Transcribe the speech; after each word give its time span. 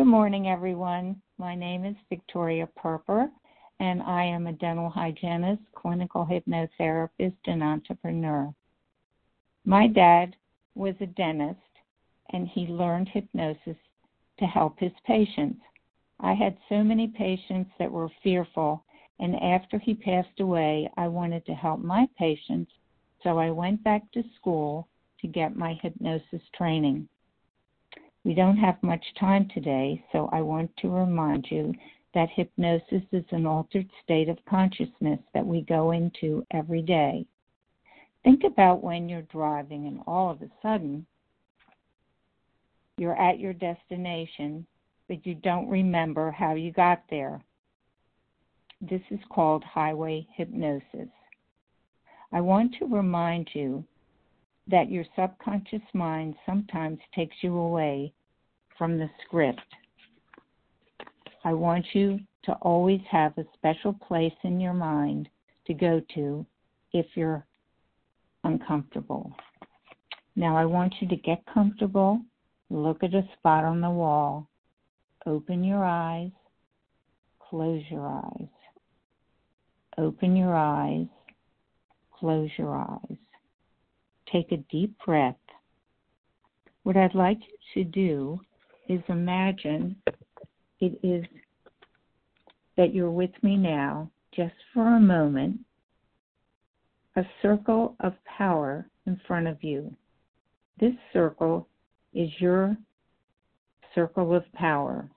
Good 0.00 0.06
morning, 0.06 0.48
everyone. 0.48 1.20
My 1.36 1.54
name 1.54 1.84
is 1.84 1.94
Victoria 2.08 2.66
Perper, 2.74 3.30
and 3.80 4.02
I 4.02 4.24
am 4.24 4.46
a 4.46 4.54
dental 4.54 4.88
hygienist, 4.88 5.60
clinical 5.74 6.24
hypnotherapist, 6.24 7.36
and 7.44 7.62
entrepreneur. 7.62 8.50
My 9.66 9.86
dad 9.86 10.36
was 10.74 10.94
a 11.00 11.06
dentist, 11.06 11.60
and 12.32 12.48
he 12.48 12.66
learned 12.66 13.10
hypnosis 13.10 13.76
to 14.38 14.46
help 14.46 14.78
his 14.78 14.94
patients. 15.06 15.60
I 16.18 16.32
had 16.32 16.56
so 16.70 16.82
many 16.82 17.06
patients 17.06 17.70
that 17.78 17.92
were 17.92 18.08
fearful, 18.22 18.82
and 19.18 19.36
after 19.36 19.78
he 19.78 19.92
passed 19.92 20.40
away, 20.40 20.88
I 20.96 21.08
wanted 21.08 21.44
to 21.44 21.52
help 21.52 21.80
my 21.80 22.08
patients, 22.18 22.72
so 23.22 23.38
I 23.38 23.50
went 23.50 23.84
back 23.84 24.10
to 24.12 24.24
school 24.36 24.88
to 25.20 25.26
get 25.26 25.56
my 25.56 25.78
hypnosis 25.82 26.40
training. 26.56 27.06
We 28.24 28.34
don't 28.34 28.58
have 28.58 28.82
much 28.82 29.04
time 29.18 29.48
today, 29.48 30.04
so 30.12 30.28
I 30.32 30.42
want 30.42 30.70
to 30.78 30.90
remind 30.90 31.46
you 31.50 31.72
that 32.14 32.28
hypnosis 32.30 33.02
is 33.12 33.24
an 33.30 33.46
altered 33.46 33.88
state 34.02 34.28
of 34.28 34.44
consciousness 34.48 35.20
that 35.32 35.46
we 35.46 35.62
go 35.62 35.92
into 35.92 36.44
every 36.50 36.82
day. 36.82 37.24
Think 38.24 38.44
about 38.44 38.82
when 38.82 39.08
you're 39.08 39.22
driving 39.22 39.86
and 39.86 40.00
all 40.06 40.30
of 40.30 40.42
a 40.42 40.50
sudden 40.60 41.06
you're 42.98 43.16
at 43.16 43.38
your 43.38 43.54
destination, 43.54 44.66
but 45.08 45.24
you 45.24 45.34
don't 45.36 45.70
remember 45.70 46.30
how 46.30 46.54
you 46.54 46.72
got 46.72 47.02
there. 47.08 47.40
This 48.82 49.00
is 49.10 49.20
called 49.30 49.64
highway 49.64 50.26
hypnosis. 50.36 51.08
I 52.32 52.42
want 52.42 52.74
to 52.78 52.86
remind 52.86 53.48
you 53.54 53.84
that 54.70 54.90
your 54.90 55.04
subconscious 55.16 55.82
mind 55.92 56.34
sometimes 56.46 56.98
takes 57.14 57.36
you 57.42 57.56
away 57.56 58.12
from 58.78 58.98
the 58.98 59.10
script. 59.24 59.60
I 61.44 61.52
want 61.52 61.84
you 61.92 62.20
to 62.44 62.52
always 62.62 63.00
have 63.10 63.36
a 63.36 63.44
special 63.54 63.92
place 63.92 64.32
in 64.44 64.60
your 64.60 64.74
mind 64.74 65.28
to 65.66 65.74
go 65.74 66.00
to 66.14 66.46
if 66.92 67.06
you're 67.14 67.44
uncomfortable. 68.44 69.34
Now, 70.36 70.56
I 70.56 70.64
want 70.64 70.94
you 71.00 71.08
to 71.08 71.16
get 71.16 71.42
comfortable, 71.52 72.20
look 72.70 73.02
at 73.02 73.14
a 73.14 73.28
spot 73.38 73.64
on 73.64 73.80
the 73.80 73.90
wall, 73.90 74.48
open 75.26 75.64
your 75.64 75.84
eyes, 75.84 76.30
close 77.38 77.82
your 77.90 78.06
eyes. 78.06 78.48
Open 79.98 80.36
your 80.36 80.54
eyes, 80.54 81.06
close 82.12 82.48
your 82.56 82.74
eyes 82.74 83.18
take 84.32 84.52
a 84.52 84.58
deep 84.70 84.94
breath. 85.04 85.36
What 86.82 86.96
I'd 86.96 87.14
like 87.14 87.38
you 87.74 87.84
to 87.84 87.90
do 87.90 88.40
is 88.88 89.00
imagine 89.08 89.96
it 90.80 90.98
is 91.02 91.24
that 92.76 92.94
you're 92.94 93.10
with 93.10 93.30
me 93.42 93.56
now, 93.56 94.10
just 94.34 94.54
for 94.72 94.96
a 94.96 95.00
moment, 95.00 95.60
a 97.16 97.22
circle 97.42 97.96
of 98.00 98.14
power 98.24 98.86
in 99.06 99.20
front 99.26 99.46
of 99.46 99.62
you. 99.62 99.94
This 100.78 100.94
circle 101.12 101.68
is 102.14 102.30
your 102.38 102.76
circle 103.94 104.34
of 104.34 104.50
power. 104.54 105.08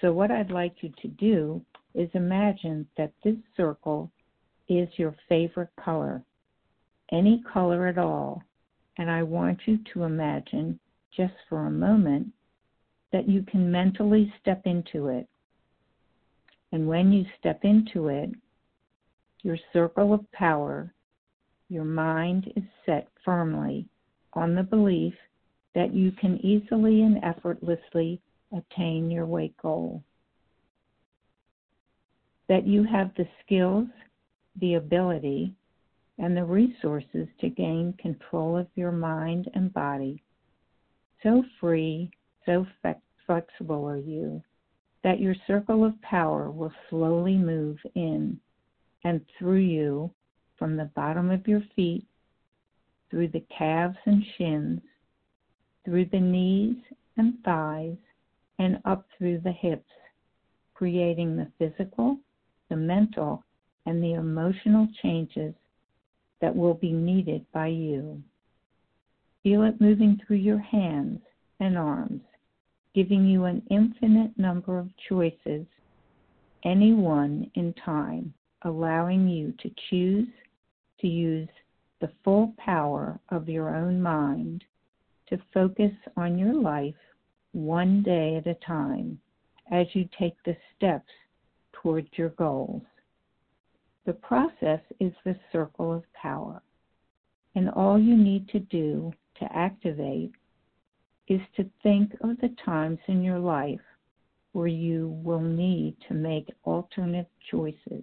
So, 0.00 0.12
what 0.12 0.30
I'd 0.30 0.50
like 0.50 0.76
you 0.80 0.92
to 1.02 1.08
do 1.08 1.60
is 1.94 2.08
imagine 2.14 2.86
that 2.96 3.12
this 3.24 3.36
circle 3.56 4.10
is 4.68 4.88
your 4.96 5.14
favorite 5.28 5.70
color 5.82 6.22
any 7.12 7.42
color 7.52 7.86
at 7.86 7.98
all. 7.98 8.42
And 8.98 9.10
I 9.10 9.22
want 9.22 9.60
you 9.66 9.78
to 9.92 10.04
imagine, 10.04 10.78
just 11.16 11.34
for 11.48 11.66
a 11.66 11.70
moment, 11.70 12.28
that 13.12 13.28
you 13.28 13.42
can 13.42 13.70
mentally 13.70 14.32
step 14.40 14.62
into 14.66 15.08
it. 15.08 15.26
And 16.72 16.86
when 16.86 17.12
you 17.12 17.24
step 17.38 17.60
into 17.64 18.08
it, 18.08 18.30
your 19.42 19.58
circle 19.72 20.12
of 20.12 20.30
power, 20.32 20.92
your 21.68 21.84
mind 21.84 22.52
is 22.56 22.64
set 22.84 23.08
firmly 23.24 23.88
on 24.34 24.54
the 24.54 24.62
belief 24.62 25.14
that 25.74 25.94
you 25.94 26.12
can 26.12 26.44
easily 26.44 27.02
and 27.02 27.22
effortlessly 27.24 28.20
attain 28.56 29.10
your 29.10 29.26
weight 29.26 29.56
goal. 29.56 30.02
That 32.48 32.66
you 32.66 32.84
have 32.84 33.12
the 33.16 33.28
skills, 33.44 33.86
the 34.60 34.74
ability, 34.74 35.54
and 36.20 36.36
the 36.36 36.44
resources 36.44 37.26
to 37.40 37.48
gain 37.48 37.94
control 37.98 38.56
of 38.56 38.66
your 38.74 38.92
mind 38.92 39.50
and 39.54 39.72
body. 39.72 40.22
So 41.22 41.42
free, 41.58 42.10
so 42.44 42.66
flexible 43.26 43.88
are 43.88 43.96
you 43.96 44.42
that 45.02 45.20
your 45.20 45.34
circle 45.46 45.82
of 45.82 46.00
power 46.02 46.50
will 46.50 46.72
slowly 46.90 47.36
move 47.36 47.78
in 47.94 48.38
and 49.04 49.24
through 49.38 49.60
you 49.60 50.10
from 50.58 50.76
the 50.76 50.90
bottom 50.94 51.30
of 51.30 51.48
your 51.48 51.62
feet, 51.74 52.04
through 53.10 53.28
the 53.28 53.44
calves 53.56 53.96
and 54.04 54.22
shins, 54.36 54.80
through 55.86 56.04
the 56.12 56.20
knees 56.20 56.76
and 57.16 57.34
thighs, 57.42 57.96
and 58.58 58.78
up 58.84 59.06
through 59.16 59.40
the 59.40 59.52
hips, 59.52 59.88
creating 60.74 61.34
the 61.34 61.50
physical, 61.58 62.18
the 62.68 62.76
mental, 62.76 63.42
and 63.86 64.04
the 64.04 64.12
emotional 64.12 64.86
changes 65.02 65.54
that 66.40 66.54
will 66.54 66.74
be 66.74 66.92
needed 66.92 67.44
by 67.52 67.68
you. 67.68 68.22
Feel 69.42 69.62
it 69.62 69.80
moving 69.80 70.20
through 70.26 70.36
your 70.36 70.58
hands 70.58 71.20
and 71.60 71.78
arms, 71.78 72.22
giving 72.94 73.26
you 73.26 73.44
an 73.44 73.62
infinite 73.70 74.36
number 74.38 74.78
of 74.78 74.88
choices, 75.08 75.66
any 76.64 76.92
one 76.92 77.50
in 77.54 77.72
time, 77.84 78.34
allowing 78.62 79.28
you 79.28 79.52
to 79.62 79.70
choose 79.88 80.28
to 81.00 81.06
use 81.06 81.48
the 82.00 82.10
full 82.24 82.54
power 82.58 83.18
of 83.30 83.48
your 83.48 83.74
own 83.74 84.00
mind 84.00 84.64
to 85.28 85.38
focus 85.54 85.92
on 86.16 86.38
your 86.38 86.54
life 86.54 86.94
one 87.52 88.02
day 88.02 88.36
at 88.36 88.46
a 88.46 88.54
time 88.66 89.18
as 89.70 89.86
you 89.92 90.08
take 90.18 90.34
the 90.44 90.56
steps 90.76 91.10
towards 91.72 92.08
your 92.12 92.30
goals. 92.30 92.82
The 94.06 94.14
process 94.14 94.80
is 94.98 95.12
the 95.24 95.36
circle 95.52 95.92
of 95.92 96.12
power. 96.12 96.62
And 97.54 97.70
all 97.70 97.98
you 97.98 98.16
need 98.16 98.48
to 98.48 98.60
do 98.60 99.12
to 99.36 99.56
activate 99.56 100.32
is 101.28 101.40
to 101.56 101.70
think 101.82 102.12
of 102.20 102.40
the 102.40 102.54
times 102.64 102.98
in 103.06 103.22
your 103.22 103.38
life 103.38 103.80
where 104.52 104.66
you 104.66 105.20
will 105.24 105.40
need 105.40 105.96
to 106.08 106.14
make 106.14 106.48
alternate 106.64 107.28
choices. 107.50 108.02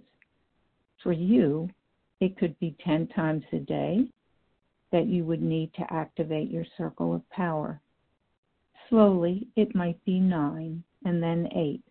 For 1.02 1.12
you, 1.12 1.68
it 2.20 2.36
could 2.36 2.58
be 2.58 2.76
10 2.84 3.08
times 3.08 3.44
a 3.52 3.58
day 3.58 4.08
that 4.90 5.06
you 5.06 5.24
would 5.24 5.42
need 5.42 5.72
to 5.74 5.92
activate 5.92 6.50
your 6.50 6.64
circle 6.76 7.14
of 7.14 7.28
power. 7.30 7.80
Slowly, 8.88 9.48
it 9.56 9.74
might 9.74 10.02
be 10.04 10.18
nine 10.18 10.82
and 11.04 11.22
then 11.22 11.48
eight. 11.54 11.82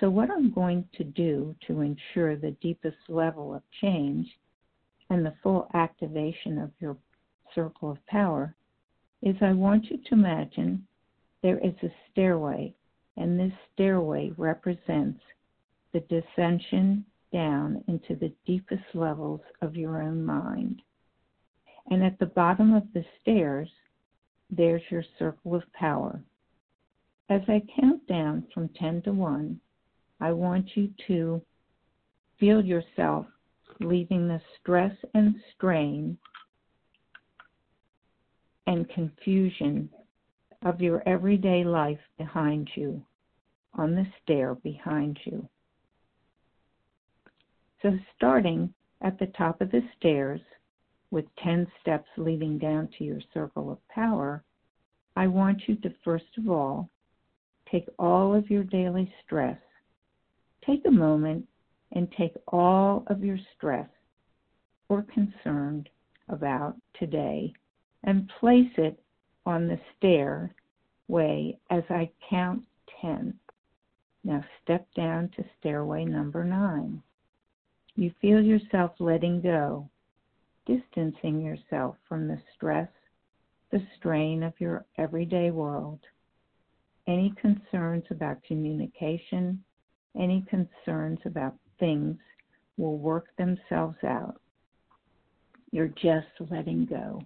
So, 0.00 0.08
what 0.08 0.30
I'm 0.30 0.52
going 0.52 0.88
to 0.94 1.04
do 1.04 1.56
to 1.66 1.80
ensure 1.80 2.36
the 2.36 2.56
deepest 2.60 2.96
level 3.08 3.52
of 3.52 3.62
change 3.80 4.28
and 5.10 5.26
the 5.26 5.34
full 5.42 5.68
activation 5.74 6.58
of 6.58 6.70
your 6.78 6.96
circle 7.52 7.90
of 7.90 8.06
power 8.06 8.54
is 9.22 9.34
I 9.40 9.52
want 9.52 9.86
you 9.86 9.96
to 9.96 10.14
imagine 10.14 10.86
there 11.42 11.58
is 11.58 11.74
a 11.82 11.92
stairway, 12.10 12.74
and 13.16 13.38
this 13.38 13.52
stairway 13.74 14.30
represents 14.36 15.20
the 15.92 16.00
descension 16.00 17.02
down 17.32 17.82
into 17.88 18.14
the 18.14 18.32
deepest 18.46 18.84
levels 18.94 19.40
of 19.62 19.76
your 19.76 20.00
own 20.00 20.24
mind. 20.24 20.80
And 21.90 22.04
at 22.04 22.18
the 22.20 22.26
bottom 22.26 22.72
of 22.72 22.84
the 22.92 23.04
stairs, 23.20 23.70
there's 24.50 24.82
your 24.90 25.04
circle 25.18 25.56
of 25.56 25.72
power. 25.72 26.22
As 27.28 27.42
I 27.48 27.62
count 27.80 28.06
down 28.06 28.46
from 28.54 28.68
10 28.70 29.02
to 29.02 29.12
1, 29.12 29.60
I 30.20 30.32
want 30.32 30.76
you 30.76 30.90
to 31.06 31.40
feel 32.38 32.64
yourself 32.64 33.26
leaving 33.80 34.26
the 34.26 34.40
stress 34.58 34.94
and 35.14 35.34
strain 35.54 36.18
and 38.66 38.88
confusion 38.90 39.88
of 40.64 40.80
your 40.80 41.02
everyday 41.08 41.62
life 41.64 42.00
behind 42.18 42.68
you, 42.74 43.00
on 43.74 43.94
the 43.94 44.06
stair 44.22 44.56
behind 44.56 45.18
you. 45.24 45.48
So, 47.80 47.96
starting 48.16 48.74
at 49.00 49.18
the 49.18 49.28
top 49.28 49.60
of 49.60 49.70
the 49.70 49.82
stairs 49.96 50.40
with 51.12 51.24
10 51.42 51.66
steps 51.80 52.08
leading 52.16 52.58
down 52.58 52.88
to 52.98 53.04
your 53.04 53.20
circle 53.32 53.70
of 53.70 53.88
power, 53.88 54.42
I 55.14 55.28
want 55.28 55.62
you 55.68 55.76
to 55.76 55.94
first 56.04 56.36
of 56.36 56.50
all 56.50 56.90
take 57.70 57.88
all 57.98 58.34
of 58.34 58.50
your 58.50 58.64
daily 58.64 59.12
stress 59.24 59.58
take 60.68 60.84
a 60.86 60.90
moment 60.90 61.46
and 61.92 62.12
take 62.12 62.34
all 62.48 63.02
of 63.06 63.24
your 63.24 63.38
stress 63.56 63.88
or 64.88 65.04
concern 65.14 65.86
about 66.28 66.76
today 66.98 67.52
and 68.04 68.30
place 68.38 68.70
it 68.76 69.00
on 69.46 69.66
the 69.66 69.80
stairway 69.96 71.58
as 71.70 71.82
I 71.88 72.10
count 72.28 72.62
10. 73.00 73.32
Now 74.24 74.44
step 74.62 74.86
down 74.94 75.30
to 75.36 75.44
stairway 75.58 76.04
number 76.04 76.44
9. 76.44 77.02
You 77.96 78.12
feel 78.20 78.42
yourself 78.42 78.92
letting 78.98 79.40
go, 79.40 79.88
distancing 80.66 81.40
yourself 81.40 81.96
from 82.08 82.28
the 82.28 82.38
stress, 82.54 82.88
the 83.70 83.82
strain 83.96 84.42
of 84.42 84.52
your 84.58 84.84
everyday 84.98 85.50
world. 85.50 86.00
Any 87.06 87.32
concerns 87.40 88.04
about 88.10 88.42
communication, 88.44 89.64
any 90.18 90.44
concerns 90.48 91.18
about 91.24 91.54
things 91.78 92.16
will 92.76 92.98
work 92.98 93.26
themselves 93.36 93.96
out. 94.04 94.40
You're 95.70 95.88
just 95.88 96.26
letting 96.50 96.86
go. 96.86 97.22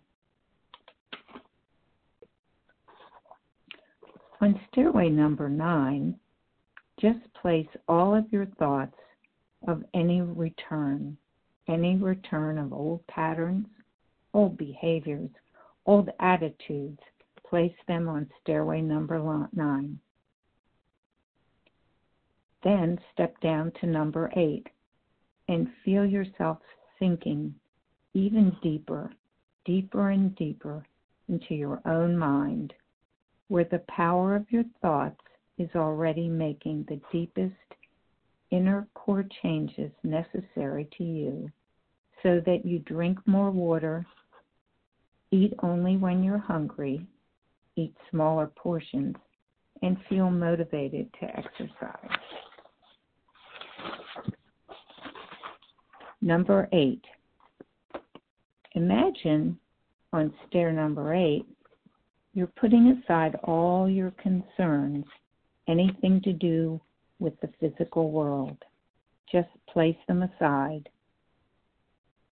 On 4.40 4.60
stairway 4.72 5.08
number 5.08 5.48
nine, 5.48 6.16
just 7.00 7.20
place 7.40 7.68
all 7.86 8.14
of 8.14 8.24
your 8.32 8.46
thoughts 8.58 8.96
of 9.68 9.84
any 9.94 10.20
return, 10.20 11.16
any 11.68 11.96
return 11.96 12.58
of 12.58 12.72
old 12.72 13.06
patterns, 13.06 13.66
old 14.34 14.56
behaviors, 14.56 15.30
old 15.86 16.08
attitudes, 16.18 16.98
place 17.48 17.74
them 17.86 18.08
on 18.08 18.28
stairway 18.42 18.80
number 18.80 19.48
nine. 19.52 19.98
Then 22.62 22.98
step 23.12 23.38
down 23.40 23.72
to 23.80 23.86
number 23.86 24.30
eight 24.36 24.66
and 25.48 25.68
feel 25.84 26.06
yourself 26.06 26.58
sinking 26.98 27.54
even 28.14 28.56
deeper, 28.62 29.10
deeper 29.64 30.10
and 30.10 30.34
deeper 30.36 30.84
into 31.28 31.54
your 31.54 31.80
own 31.86 32.16
mind, 32.16 32.72
where 33.48 33.64
the 33.64 33.82
power 33.88 34.36
of 34.36 34.50
your 34.50 34.64
thoughts 34.80 35.20
is 35.58 35.70
already 35.74 36.28
making 36.28 36.84
the 36.88 37.00
deepest 37.10 37.54
inner 38.50 38.86
core 38.94 39.24
changes 39.42 39.90
necessary 40.02 40.88
to 40.96 41.04
you 41.04 41.50
so 42.22 42.40
that 42.46 42.64
you 42.64 42.78
drink 42.80 43.18
more 43.26 43.50
water, 43.50 44.06
eat 45.30 45.52
only 45.62 45.96
when 45.96 46.22
you're 46.22 46.38
hungry, 46.38 47.04
eat 47.76 47.94
smaller 48.10 48.46
portions, 48.46 49.16
and 49.82 49.96
feel 50.08 50.30
motivated 50.30 51.12
to 51.18 51.26
exercise. 51.36 52.18
Number 56.24 56.68
eight, 56.72 57.04
imagine 58.76 59.58
on 60.12 60.32
stair 60.46 60.70
number 60.70 61.12
eight, 61.12 61.44
you're 62.32 62.46
putting 62.46 63.02
aside 63.02 63.34
all 63.42 63.90
your 63.90 64.12
concerns, 64.12 65.04
anything 65.66 66.20
to 66.22 66.32
do 66.32 66.80
with 67.18 67.34
the 67.40 67.50
physical 67.58 68.12
world. 68.12 68.56
Just 69.32 69.48
place 69.68 69.96
them 70.06 70.22
aside. 70.22 70.88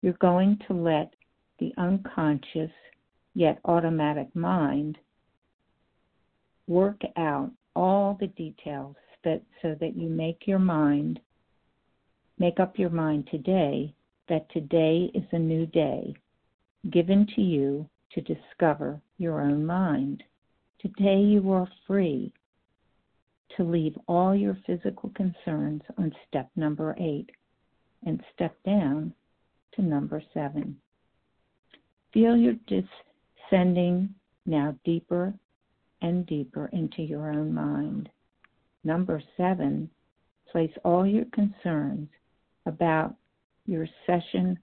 You're 0.02 0.12
going 0.14 0.60
to 0.68 0.72
let 0.72 1.12
the 1.58 1.72
unconscious 1.76 2.70
yet 3.34 3.58
automatic 3.64 4.34
mind 4.36 4.98
work 6.68 7.00
out 7.16 7.50
all 7.74 8.16
the 8.20 8.28
details 8.28 8.94
that 9.24 9.42
so 9.62 9.74
that 9.80 9.96
you 9.96 10.08
make 10.08 10.46
your 10.46 10.60
mind 10.60 11.18
Make 12.40 12.58
up 12.58 12.78
your 12.78 12.88
mind 12.88 13.28
today 13.30 13.94
that 14.30 14.50
today 14.50 15.10
is 15.12 15.24
a 15.30 15.38
new 15.38 15.66
day 15.66 16.14
given 16.90 17.26
to 17.36 17.42
you 17.42 17.86
to 18.12 18.22
discover 18.22 18.98
your 19.18 19.42
own 19.42 19.66
mind. 19.66 20.22
Today 20.80 21.20
you 21.20 21.52
are 21.52 21.68
free 21.86 22.32
to 23.58 23.62
leave 23.62 23.94
all 24.08 24.34
your 24.34 24.56
physical 24.66 25.10
concerns 25.10 25.82
on 25.98 26.14
step 26.26 26.48
number 26.56 26.96
eight 26.98 27.28
and 28.06 28.22
step 28.34 28.56
down 28.64 29.12
to 29.74 29.82
number 29.82 30.22
seven. 30.32 30.78
Feel 32.14 32.38
your 32.38 32.54
descending 32.66 34.14
now 34.46 34.74
deeper 34.86 35.34
and 36.00 36.26
deeper 36.26 36.70
into 36.72 37.02
your 37.02 37.30
own 37.30 37.52
mind. 37.52 38.08
Number 38.82 39.22
seven, 39.36 39.90
place 40.50 40.72
all 40.84 41.06
your 41.06 41.26
concerns 41.34 42.08
about 42.66 43.14
your 43.66 43.86
session 44.06 44.58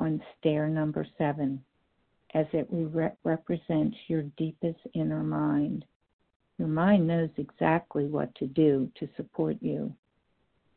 on 0.00 0.22
stair 0.38 0.68
number 0.68 1.06
seven 1.18 1.62
as 2.34 2.46
it 2.52 2.66
re- 2.70 3.10
represents 3.24 3.96
your 4.08 4.22
deepest 4.36 4.78
inner 4.94 5.22
mind. 5.22 5.84
Your 6.58 6.68
mind 6.68 7.06
knows 7.06 7.30
exactly 7.36 8.06
what 8.06 8.34
to 8.36 8.46
do 8.46 8.90
to 8.98 9.08
support 9.16 9.56
you, 9.60 9.92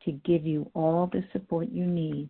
to 0.04 0.12
give 0.12 0.46
you 0.46 0.70
all 0.74 1.08
the 1.08 1.24
support 1.32 1.70
you 1.70 1.86
need. 1.86 2.30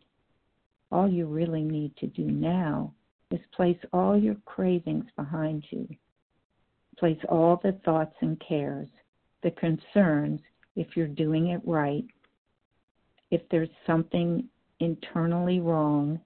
All 0.91 1.09
you 1.09 1.25
really 1.25 1.63
need 1.63 1.95
to 1.97 2.07
do 2.07 2.23
now 2.23 2.93
is 3.31 3.39
place 3.55 3.77
all 3.91 4.17
your 4.17 4.35
cravings 4.45 5.05
behind 5.15 5.63
you. 5.69 5.87
Place 6.97 7.19
all 7.27 7.59
the 7.61 7.73
thoughts 7.83 8.15
and 8.21 8.41
cares, 8.47 8.87
the 9.43 9.51
concerns 9.51 10.39
if 10.75 10.95
you're 10.95 11.07
doing 11.07 11.47
it 11.47 11.61
right, 11.65 12.05
if 13.35 13.41
there's 13.51 13.69
something 13.85 14.47
internally 14.79 15.59
wrong, 15.59 16.17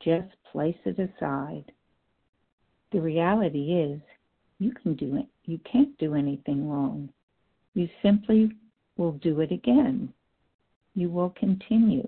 just 0.00 0.28
place 0.52 0.76
it 0.84 0.96
aside. 0.96 1.64
The 2.92 3.00
reality 3.00 3.72
is, 3.72 4.00
you 4.60 4.70
can 4.70 4.94
do 4.94 5.16
it. 5.16 5.26
You 5.44 5.58
can't 5.70 5.98
do 5.98 6.14
anything 6.14 6.68
wrong. 6.68 7.08
You 7.74 7.88
simply 8.00 8.52
will 8.96 9.10
do 9.12 9.40
it 9.40 9.50
again. 9.50 10.12
You 10.94 11.10
will 11.10 11.30
continue. 11.30 12.06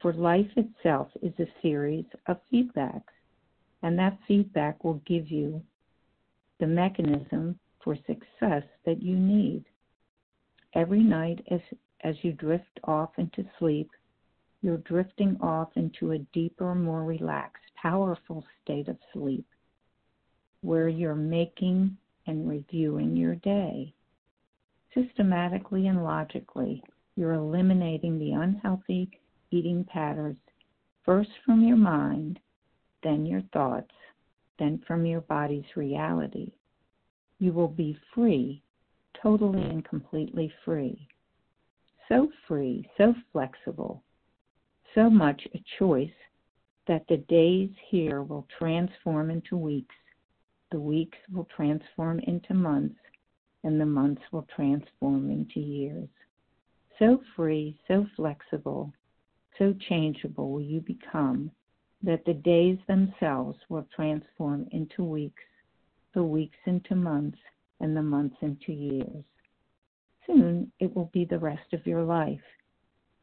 For 0.00 0.12
life 0.12 0.50
itself 0.56 1.08
is 1.20 1.32
a 1.40 1.60
series 1.62 2.04
of 2.28 2.36
feedbacks, 2.52 3.14
and 3.82 3.98
that 3.98 4.18
feedback 4.28 4.84
will 4.84 5.02
give 5.04 5.32
you 5.32 5.60
the 6.60 6.68
mechanism 6.68 7.58
for 7.82 7.96
success 8.06 8.62
that 8.86 9.02
you 9.02 9.16
need. 9.16 9.64
Every 10.74 11.02
night, 11.02 11.44
as 11.50 11.60
as 12.02 12.16
you 12.22 12.32
drift 12.32 12.80
off 12.84 13.10
into 13.18 13.44
sleep, 13.58 13.90
you're 14.60 14.78
drifting 14.78 15.36
off 15.40 15.68
into 15.76 16.12
a 16.12 16.18
deeper, 16.32 16.74
more 16.74 17.04
relaxed, 17.04 17.64
powerful 17.80 18.44
state 18.62 18.88
of 18.88 18.96
sleep 19.12 19.46
where 20.62 20.88
you're 20.88 21.14
making 21.14 21.96
and 22.26 22.48
reviewing 22.48 23.16
your 23.16 23.34
day. 23.36 23.92
Systematically 24.94 25.88
and 25.88 26.04
logically, 26.04 26.82
you're 27.16 27.34
eliminating 27.34 28.18
the 28.18 28.32
unhealthy 28.32 29.10
eating 29.50 29.84
patterns 29.84 30.38
first 31.04 31.30
from 31.44 31.64
your 31.64 31.76
mind, 31.76 32.38
then 33.02 33.26
your 33.26 33.42
thoughts, 33.52 33.90
then 34.58 34.80
from 34.86 35.04
your 35.04 35.22
body's 35.22 35.64
reality. 35.76 36.52
You 37.40 37.52
will 37.52 37.68
be 37.68 37.98
free, 38.14 38.62
totally 39.20 39.62
and 39.62 39.84
completely 39.84 40.52
free 40.64 41.08
so 42.12 42.28
free, 42.46 42.86
so 42.98 43.14
flexible, 43.32 44.02
so 44.94 45.08
much 45.08 45.48
a 45.54 45.64
choice 45.78 46.10
that 46.86 47.06
the 47.08 47.16
days 47.16 47.70
here 47.88 48.22
will 48.22 48.46
transform 48.58 49.30
into 49.30 49.56
weeks, 49.56 49.94
the 50.70 50.78
weeks 50.78 51.16
will 51.32 51.48
transform 51.56 52.18
into 52.20 52.52
months, 52.52 52.98
and 53.64 53.80
the 53.80 53.86
months 53.86 54.20
will 54.30 54.46
transform 54.54 55.30
into 55.30 55.58
years. 55.58 56.08
So 56.98 57.22
free, 57.34 57.78
so 57.88 58.06
flexible, 58.14 58.92
so 59.58 59.74
changeable 59.88 60.50
will 60.50 60.60
you 60.60 60.82
become 60.82 61.50
that 62.02 62.26
the 62.26 62.34
days 62.34 62.78
themselves 62.88 63.58
will 63.70 63.86
transform 63.94 64.68
into 64.72 65.02
weeks, 65.02 65.44
the 66.12 66.22
weeks 66.22 66.58
into 66.66 66.94
months, 66.94 67.38
and 67.80 67.96
the 67.96 68.02
months 68.02 68.36
into 68.42 68.72
years. 68.72 69.24
Soon 70.26 70.70
it 70.78 70.94
will 70.94 71.10
be 71.12 71.24
the 71.24 71.38
rest 71.38 71.72
of 71.72 71.86
your 71.86 72.02
life. 72.02 72.40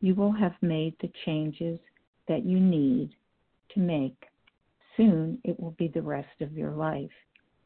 You 0.01 0.15
will 0.15 0.31
have 0.31 0.55
made 0.61 0.95
the 0.99 1.11
changes 1.25 1.79
that 2.27 2.45
you 2.45 2.59
need 2.59 3.11
to 3.73 3.79
make. 3.79 4.25
Soon 4.97 5.39
it 5.43 5.59
will 5.59 5.71
be 5.71 5.87
the 5.87 6.01
rest 6.01 6.41
of 6.41 6.53
your 6.53 6.71
life. 6.71 7.11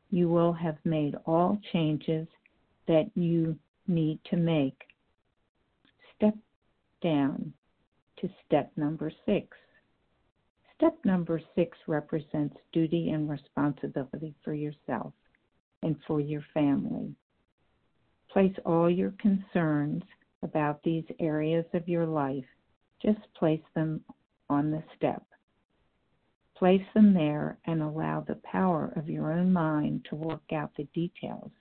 You 0.10 0.30
will 0.30 0.54
have 0.54 0.78
made 0.84 1.16
all 1.26 1.60
changes 1.72 2.28
that 2.88 3.10
you 3.16 3.58
need 3.88 4.20
to 4.30 4.38
make. 4.38 4.84
Step 6.16 6.36
down 7.02 7.54
to 8.20 8.30
step 8.46 8.72
number 8.76 9.12
six. 9.26 9.58
Step 10.76 10.98
number 11.04 11.42
six 11.56 11.78
represents 11.88 12.56
duty 12.72 13.12
and 13.12 13.30
responsibility 13.30 14.34
for 14.44 14.54
yourself 14.54 15.14
and 15.82 15.96
for 16.08 16.20
your 16.20 16.44
family. 16.54 17.14
Place 18.34 18.56
all 18.66 18.90
your 18.90 19.14
concerns 19.20 20.02
about 20.42 20.82
these 20.82 21.06
areas 21.20 21.66
of 21.76 21.88
your 21.88 22.08
life, 22.08 22.44
just 23.00 23.20
place 23.36 23.62
them 23.76 24.02
on 24.50 24.72
the 24.72 24.84
step. 24.98 25.24
Place 26.56 26.82
them 26.96 27.14
there 27.14 27.60
and 27.66 27.84
allow 27.84 28.22
the 28.22 28.40
power 28.44 28.92
of 28.96 29.08
your 29.08 29.32
own 29.32 29.54
mind 29.54 30.08
to 30.10 30.16
work 30.16 30.52
out 30.52 30.72
the 30.76 30.86
details 30.96 31.52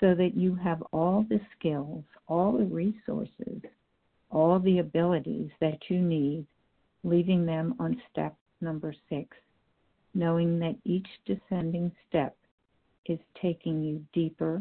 so 0.00 0.16
that 0.16 0.36
you 0.36 0.56
have 0.56 0.82
all 0.92 1.24
the 1.28 1.40
skills, 1.56 2.02
all 2.26 2.58
the 2.58 2.64
resources, 2.64 3.62
all 4.30 4.58
the 4.58 4.80
abilities 4.80 5.50
that 5.60 5.78
you 5.88 6.00
need, 6.00 6.44
leaving 7.04 7.46
them 7.46 7.76
on 7.78 8.02
step 8.10 8.34
number 8.60 8.92
six, 9.08 9.36
knowing 10.12 10.58
that 10.58 10.76
each 10.84 11.06
descending 11.24 11.92
step 12.08 12.36
is 13.06 13.20
taking 13.40 13.80
you 13.80 14.04
deeper, 14.12 14.60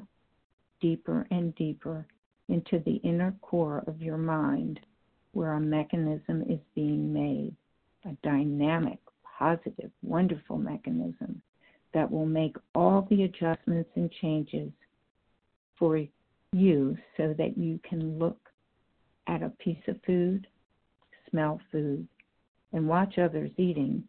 deeper, 0.83 1.25
and 1.31 1.55
deeper 1.55 2.05
into 2.49 2.79
the 2.79 2.97
inner 2.97 3.33
core 3.41 3.83
of 3.87 4.01
your 4.01 4.17
mind 4.17 4.81
where 5.31 5.53
a 5.53 5.59
mechanism 5.59 6.43
is 6.43 6.59
being 6.75 7.11
made, 7.11 7.55
a 8.05 8.09
dynamic, 8.21 8.99
positive, 9.39 9.89
wonderful 10.03 10.57
mechanism 10.57 11.41
that 11.93 12.11
will 12.11 12.25
make 12.25 12.55
all 12.75 13.07
the 13.09 13.23
adjustments 13.23 13.89
and 13.95 14.11
changes 14.21 14.71
for 15.79 16.03
you 16.51 16.97
so 17.15 17.33
that 17.37 17.57
you 17.57 17.79
can 17.87 18.19
look 18.19 18.49
at 19.27 19.41
a 19.41 19.49
piece 19.49 19.81
of 19.87 19.95
food, 20.05 20.45
smell 21.29 21.61
food, 21.71 22.05
and 22.73 22.85
watch 22.85 23.17
others 23.17 23.51
eating 23.57 24.03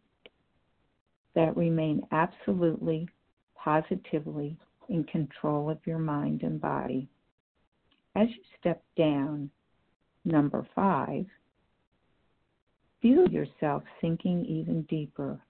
that 1.37 1.57
remain 1.57 2.03
absolutely, 2.11 3.09
positively 3.55 4.57
in 4.89 5.05
control 5.05 5.71
of 5.71 5.79
your 5.87 5.99
mind 5.99 6.43
and 6.43 6.61
body. 6.61 7.09
As 8.17 8.29
you 8.29 8.43
step 8.61 8.83
down, 8.97 9.51
number 10.25 10.67
five, 10.75 11.27
feel 13.03 13.29
yourself 13.29 13.83
sinking 14.01 14.45
even 14.47 14.83
deeper. 14.83 15.41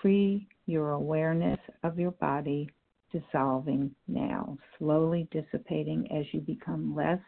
Free 0.00 0.46
your 0.66 0.92
awareness 0.92 1.58
of 1.82 1.98
your 1.98 2.12
body 2.12 2.68
dissolving 3.10 3.94
now, 4.08 4.58
slowly 4.78 5.28
dissipating 5.30 6.10
as 6.12 6.26
you 6.32 6.40
become 6.40 6.94
less 6.94 7.20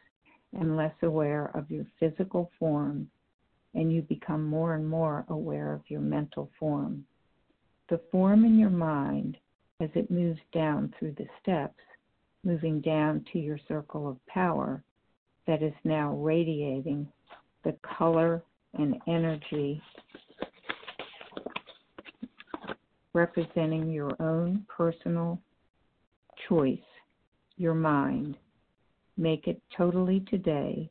and 0.59 0.77
less 0.77 0.95
aware 1.03 1.51
of 1.55 1.71
your 1.71 1.87
physical 1.99 2.51
form 2.59 3.09
and 3.77 3.93
you 3.93 4.03
become 4.03 4.43
more 4.43 4.75
and 4.75 4.89
more 4.89 5.25
aware 5.29 5.73
of 5.73 5.83
your 5.89 6.01
mental 6.01 6.51
form. 6.59 7.05
The 7.89 8.01
form 8.11 8.45
in 8.45 8.59
your 8.59 8.71
mind, 8.71 9.37
as 9.81 9.91
it 9.95 10.11
moves 10.11 10.41
down 10.53 10.93
through 10.99 11.15
the 11.19 11.27
steps, 11.43 11.81
moving 12.45 12.81
down 12.81 13.25
to 13.33 13.39
your 13.39 13.59
circle 13.69 14.09
of 14.09 14.25
power, 14.27 14.83
that 15.47 15.63
is 15.63 15.75
now 15.85 16.15
radiating 16.15 17.07
the 17.65 17.77
color 17.99 18.43
and 18.75 18.97
energy 19.07 19.83
representing 23.17 23.91
your 23.91 24.15
own 24.21 24.65
personal 24.69 25.41
choice, 26.47 26.79
your 27.57 27.73
mind. 27.75 28.37
Make 29.17 29.49
it 29.49 29.61
totally 29.75 30.21
today 30.29 30.91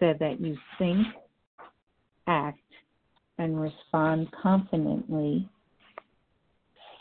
so 0.00 0.12
that 0.18 0.40
you 0.40 0.56
think, 0.76 1.06
act, 2.26 2.58
and 3.38 3.60
respond 3.60 4.26
confidently, 4.42 5.48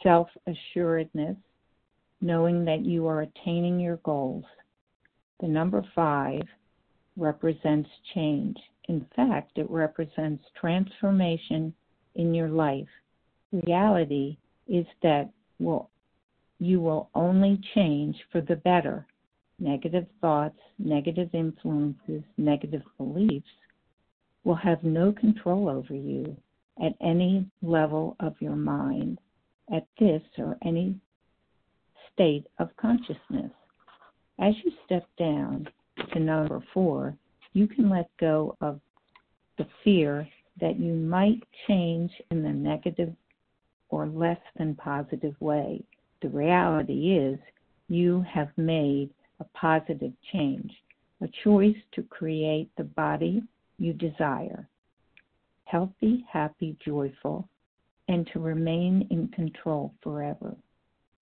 self 0.03 0.27
assuredness, 0.48 1.38
knowing 2.22 2.65
that 2.65 2.86
you 2.86 3.08
are 3.08 3.22
attaining 3.22 3.79
your 3.79 3.98
goals. 3.98 4.46
The 5.39 5.48
number 5.48 5.84
five 5.96 6.41
represents 7.17 7.89
change. 8.13 8.58
In 8.88 9.05
fact, 9.15 9.58
it 9.58 9.70
represents 9.70 10.43
transformation 10.60 11.74
in 12.15 12.34
your 12.34 12.50
life. 12.50 12.88
Reality 13.51 14.38
is 14.67 14.86
that 15.03 15.29
will 15.60 15.89
you 16.60 16.79
will 16.79 17.10
only 17.15 17.60
change 17.74 18.15
for 18.31 18.39
the 18.41 18.55
better. 18.58 19.08
Negative 19.58 20.05
thoughts, 20.22 20.60
negative 20.77 21.29
influences, 21.34 22.24
negative 22.38 22.84
beliefs 22.98 23.50
will 24.43 24.55
have 24.55 24.84
no 24.84 25.12
control 25.12 25.70
over 25.70 25.93
you 25.93 26.38
at 26.84 26.93
any 27.01 27.46
level 27.62 28.15
of 28.20 28.36
your 28.39 28.55
mind, 28.55 29.20
at 29.71 29.87
this 29.99 30.21
or 30.37 30.57
any 30.65 30.95
state 32.13 32.45
of 32.59 32.69
consciousness. 32.77 33.51
As 34.39 34.53
you 34.63 34.71
step 34.85 35.05
down 35.17 35.67
to 36.13 36.19
number 36.19 36.63
four, 36.73 37.15
you 37.53 37.67
can 37.67 37.89
let 37.89 38.09
go 38.19 38.55
of 38.61 38.79
the 39.57 39.67
fear 39.83 40.27
that 40.59 40.79
you 40.79 40.93
might 40.93 41.41
change 41.67 42.11
in 42.31 42.43
the 42.43 42.49
negative 42.49 43.13
or 43.89 44.07
less 44.07 44.39
than 44.57 44.75
positive 44.75 45.35
way. 45.39 45.83
The 46.21 46.29
reality 46.29 47.17
is 47.17 47.39
you 47.87 48.25
have 48.31 48.49
made 48.57 49.09
a 49.39 49.45
positive 49.53 50.13
change, 50.31 50.71
a 51.21 51.27
choice 51.43 51.75
to 51.93 52.03
create 52.03 52.69
the 52.77 52.83
body 52.83 53.43
you 53.77 53.93
desire 53.93 54.67
healthy, 55.71 56.25
happy, 56.29 56.75
joyful, 56.83 57.47
and 58.11 58.27
to 58.33 58.39
remain 58.39 59.07
in 59.09 59.29
control 59.29 59.93
forever. 60.03 60.53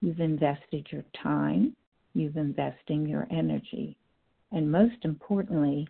You've 0.02 0.20
invested 0.20 0.88
your 0.90 1.04
time, 1.22 1.76
you've 2.16 2.36
invested 2.36 3.08
your 3.08 3.28
energy, 3.30 3.96
and 4.52 4.72
most 4.72 4.96
importantly, 5.04 5.88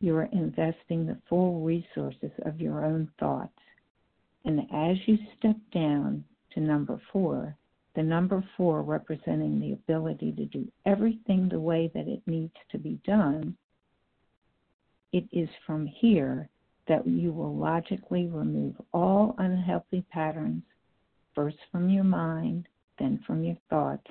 you 0.00 0.14
are 0.14 0.28
investing 0.30 1.06
the 1.06 1.18
full 1.28 1.62
resources 1.62 2.30
of 2.44 2.60
your 2.60 2.84
own 2.84 3.10
thoughts. 3.18 3.58
And 4.44 4.60
as 4.72 4.96
you 5.06 5.18
step 5.36 5.56
down 5.74 6.22
to 6.54 6.60
number 6.60 7.00
four, 7.12 7.56
the 7.96 8.02
number 8.04 8.44
four 8.56 8.82
representing 8.82 9.58
the 9.58 9.72
ability 9.72 10.30
to 10.32 10.44
do 10.44 10.70
everything 10.86 11.48
the 11.48 11.58
way 11.58 11.90
that 11.94 12.06
it 12.06 12.22
needs 12.28 12.54
to 12.70 12.78
be 12.78 13.00
done, 13.04 13.56
it 15.12 15.24
is 15.32 15.48
from 15.66 15.84
here 15.84 16.48
that 16.88 17.06
you 17.06 17.32
will 17.32 17.54
logically 17.54 18.26
remove 18.26 18.74
all 18.92 19.34
unhealthy 19.38 20.02
patterns, 20.10 20.62
first 21.34 21.58
from 21.70 21.88
your 21.88 22.04
mind, 22.04 22.66
then 22.98 23.22
from 23.26 23.44
your 23.44 23.56
thoughts, 23.70 24.10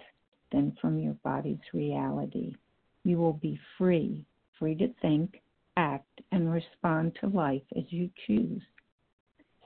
then 0.52 0.76
from 0.80 0.98
your 0.98 1.16
body's 1.24 1.58
reality. 1.74 2.56
You 3.04 3.18
will 3.18 3.34
be 3.34 3.60
free, 3.78 4.26
free 4.58 4.76
to 4.76 4.94
think, 5.02 5.42
act, 5.76 6.22
and 6.32 6.52
respond 6.52 7.18
to 7.20 7.28
life 7.28 7.64
as 7.76 7.84
you 7.90 8.10
choose. 8.26 8.62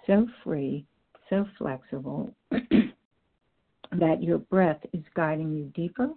So 0.07 0.27
free, 0.43 0.85
so 1.29 1.45
flexible, 1.57 2.33
that 3.91 4.23
your 4.23 4.39
breath 4.39 4.81
is 4.93 5.03
guiding 5.15 5.53
you 5.55 5.65
deeper 5.75 6.09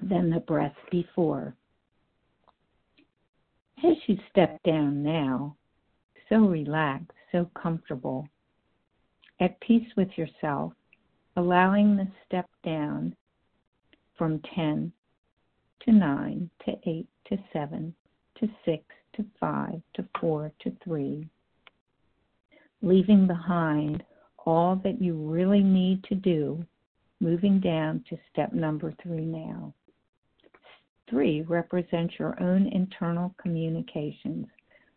than 0.00 0.30
the 0.30 0.40
breath 0.40 0.76
before. 0.90 1.54
As 3.84 3.96
you 4.08 4.18
step 4.30 4.60
down 4.64 5.04
now, 5.04 5.56
so 6.28 6.38
relaxed, 6.38 7.12
so 7.30 7.48
comfortable, 7.54 8.28
at 9.38 9.60
peace 9.60 9.86
with 9.96 10.08
yourself, 10.18 10.72
allowing 11.36 11.96
the 11.96 12.08
step 12.26 12.50
down 12.64 13.14
from 14.16 14.40
10 14.54 14.92
to 15.80 15.92
9 15.92 16.50
to 16.64 16.72
8 16.86 17.06
to 17.26 17.38
7 17.52 17.94
to 18.40 18.48
6 18.64 18.84
to 19.14 19.24
5 19.38 19.80
to 19.94 20.08
4 20.20 20.52
to 20.58 20.76
3, 20.82 21.28
leaving 22.82 23.28
behind 23.28 24.02
all 24.44 24.74
that 24.82 25.00
you 25.00 25.14
really 25.14 25.62
need 25.62 26.02
to 26.04 26.16
do, 26.16 26.64
moving 27.20 27.60
down 27.60 28.04
to 28.08 28.18
step 28.32 28.52
number 28.52 28.92
3 29.02 29.24
now. 29.24 29.72
3 31.10 31.42
represents 31.42 32.14
your 32.18 32.40
own 32.42 32.66
internal 32.68 33.34
communications, 33.40 34.46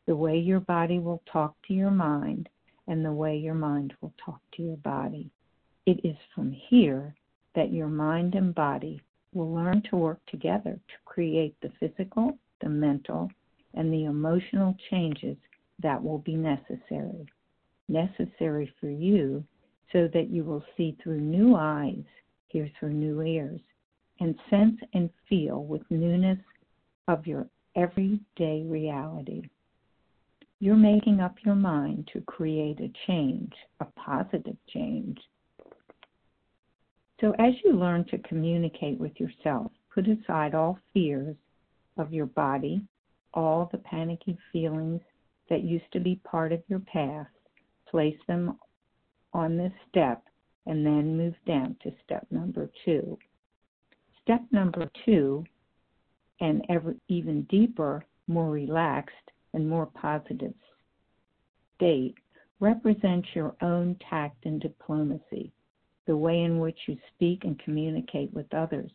the 0.07 0.15
way 0.15 0.37
your 0.37 0.59
body 0.59 0.99
will 0.99 1.21
talk 1.31 1.55
to 1.67 1.73
your 1.73 1.91
mind 1.91 2.49
and 2.87 3.05
the 3.05 3.11
way 3.11 3.37
your 3.37 3.53
mind 3.53 3.93
will 4.01 4.13
talk 4.23 4.39
to 4.53 4.61
your 4.63 4.77
body. 4.77 5.29
It 5.85 5.99
is 6.03 6.17
from 6.35 6.51
here 6.51 7.15
that 7.55 7.71
your 7.71 7.87
mind 7.87 8.35
and 8.35 8.53
body 8.53 9.01
will 9.33 9.53
learn 9.53 9.81
to 9.89 9.95
work 9.95 10.19
together 10.27 10.73
to 10.73 10.93
create 11.05 11.55
the 11.61 11.71
physical, 11.79 12.37
the 12.61 12.69
mental, 12.69 13.29
and 13.73 13.91
the 13.91 14.05
emotional 14.05 14.75
changes 14.89 15.37
that 15.81 16.01
will 16.03 16.19
be 16.19 16.35
necessary. 16.35 17.25
Necessary 17.87 18.71
for 18.79 18.89
you 18.89 19.43
so 19.91 20.09
that 20.13 20.29
you 20.29 20.43
will 20.43 20.63
see 20.75 20.97
through 21.01 21.19
new 21.19 21.55
eyes, 21.55 22.03
hear 22.47 22.69
through 22.79 22.93
new 22.93 23.21
ears, 23.21 23.61
and 24.21 24.35
sense 24.49 24.79
and 24.93 25.09
feel 25.27 25.65
with 25.65 25.81
newness 25.89 26.39
of 27.09 27.27
your 27.27 27.45
everyday 27.75 28.63
reality. 28.65 29.41
You're 30.59 30.77
making 30.77 31.19
up 31.19 31.35
your 31.43 31.55
mind 31.55 32.09
to 32.13 32.21
create 32.21 32.79
a 32.79 32.91
change, 33.05 33.51
a 33.81 33.85
positive 33.97 34.55
change, 34.73 35.17
so, 37.21 37.35
as 37.37 37.53
you 37.63 37.73
learn 37.73 38.05
to 38.05 38.17
communicate 38.17 38.99
with 38.99 39.11
yourself, 39.19 39.71
put 39.93 40.07
aside 40.07 40.55
all 40.55 40.79
fears 40.91 41.35
of 41.97 42.11
your 42.11 42.25
body, 42.25 42.81
all 43.35 43.69
the 43.71 43.77
panicky 43.77 44.39
feelings 44.51 45.01
that 45.47 45.63
used 45.63 45.89
to 45.93 45.99
be 45.99 46.19
part 46.23 46.51
of 46.51 46.63
your 46.67 46.79
past, 46.79 47.29
place 47.87 48.17
them 48.27 48.57
on 49.33 49.55
this 49.55 49.71
step 49.87 50.23
and 50.65 50.83
then 50.83 51.15
move 51.15 51.35
down 51.45 51.75
to 51.83 51.91
step 52.03 52.25
number 52.31 52.69
two. 52.83 53.19
Step 54.23 54.41
number 54.51 54.89
two, 55.05 55.43
and 56.39 56.63
ever, 56.69 56.95
even 57.07 57.43
deeper, 57.43 58.05
more 58.27 58.49
relaxed, 58.49 59.15
and 59.53 59.67
more 59.67 59.87
positive 59.87 60.53
state, 61.75 62.15
represents 62.59 63.27
your 63.33 63.55
own 63.61 63.97
tact 64.09 64.45
and 64.45 64.61
diplomacy, 64.61 65.51
the 66.05 66.15
way 66.15 66.43
in 66.43 66.59
which 66.59 66.77
you 66.87 66.97
speak 67.13 67.43
and 67.43 67.59
communicate 67.59 68.31
with 68.33 68.53
others. 68.53 68.91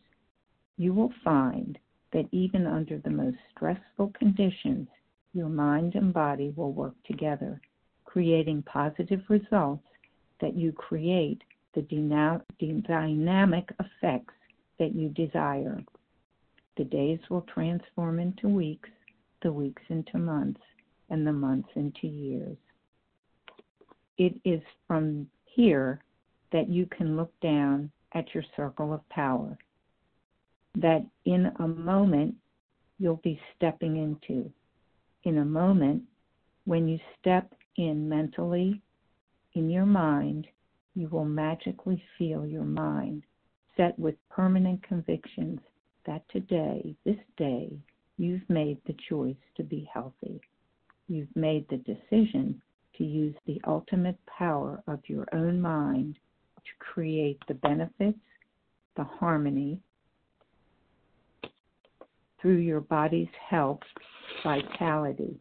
You 0.77 0.93
will 0.93 1.13
find 1.23 1.77
that 2.13 2.29
even 2.31 2.65
under 2.65 2.97
the 2.99 3.09
most 3.09 3.37
stressful 3.55 4.13
conditions, 4.17 4.87
your 5.33 5.49
mind 5.49 5.95
and 5.95 6.13
body 6.13 6.53
will 6.55 6.71
work 6.71 6.95
together, 7.05 7.59
creating 8.05 8.63
positive 8.63 9.21
results 9.27 9.83
that 10.39 10.55
you 10.55 10.71
create 10.71 11.41
the 11.75 11.81
dynamic 11.81 13.69
effects 13.79 14.33
that 14.79 14.95
you 14.95 15.09
desire. 15.09 15.83
The 16.77 16.83
days 16.83 17.19
will 17.29 17.45
transform 17.53 18.19
into 18.19 18.47
weeks, 18.47 18.89
the 19.41 19.51
weeks 19.51 19.81
into 19.89 20.17
months, 20.17 20.61
and 21.09 21.25
the 21.25 21.33
months 21.33 21.69
into 21.75 22.07
years. 22.07 22.57
It 24.17 24.39
is 24.45 24.61
from 24.87 25.27
here 25.45 26.01
that 26.51 26.69
you 26.69 26.85
can 26.85 27.17
look 27.17 27.31
down 27.41 27.91
at 28.13 28.33
your 28.33 28.43
circle 28.55 28.93
of 28.93 29.07
power 29.09 29.57
that 30.75 31.05
in 31.25 31.51
a 31.59 31.67
moment 31.67 32.35
you'll 32.99 33.21
be 33.23 33.39
stepping 33.55 33.97
into. 33.97 34.51
In 35.23 35.39
a 35.39 35.45
moment, 35.45 36.03
when 36.65 36.87
you 36.87 36.99
step 37.19 37.53
in 37.77 38.07
mentally, 38.07 38.81
in 39.53 39.69
your 39.69 39.85
mind, 39.85 40.47
you 40.95 41.07
will 41.09 41.25
magically 41.25 42.01
feel 42.17 42.45
your 42.45 42.63
mind 42.63 43.23
set 43.77 43.97
with 43.97 44.15
permanent 44.29 44.83
convictions 44.83 45.59
that 46.05 46.23
today, 46.29 46.95
this 47.05 47.17
day, 47.37 47.71
you've 48.17 48.49
made 48.49 48.79
the 48.85 48.95
choice 49.07 49.35
to 49.55 49.63
be 49.63 49.87
healthy. 49.93 50.41
You've 51.07 51.33
made 51.35 51.65
the 51.69 51.77
decision 51.77 52.61
to 52.97 53.03
use 53.03 53.35
the 53.45 53.61
ultimate 53.67 54.17
power 54.25 54.81
of 54.87 54.99
your 55.05 55.27
own 55.33 55.61
mind 55.61 56.17
to 56.57 56.71
create 56.79 57.39
the 57.47 57.53
benefits, 57.53 58.17
the 58.95 59.03
harmony, 59.03 59.79
through 62.41 62.57
your 62.57 62.81
body's 62.81 63.27
health, 63.49 63.79
vitality. 64.43 65.39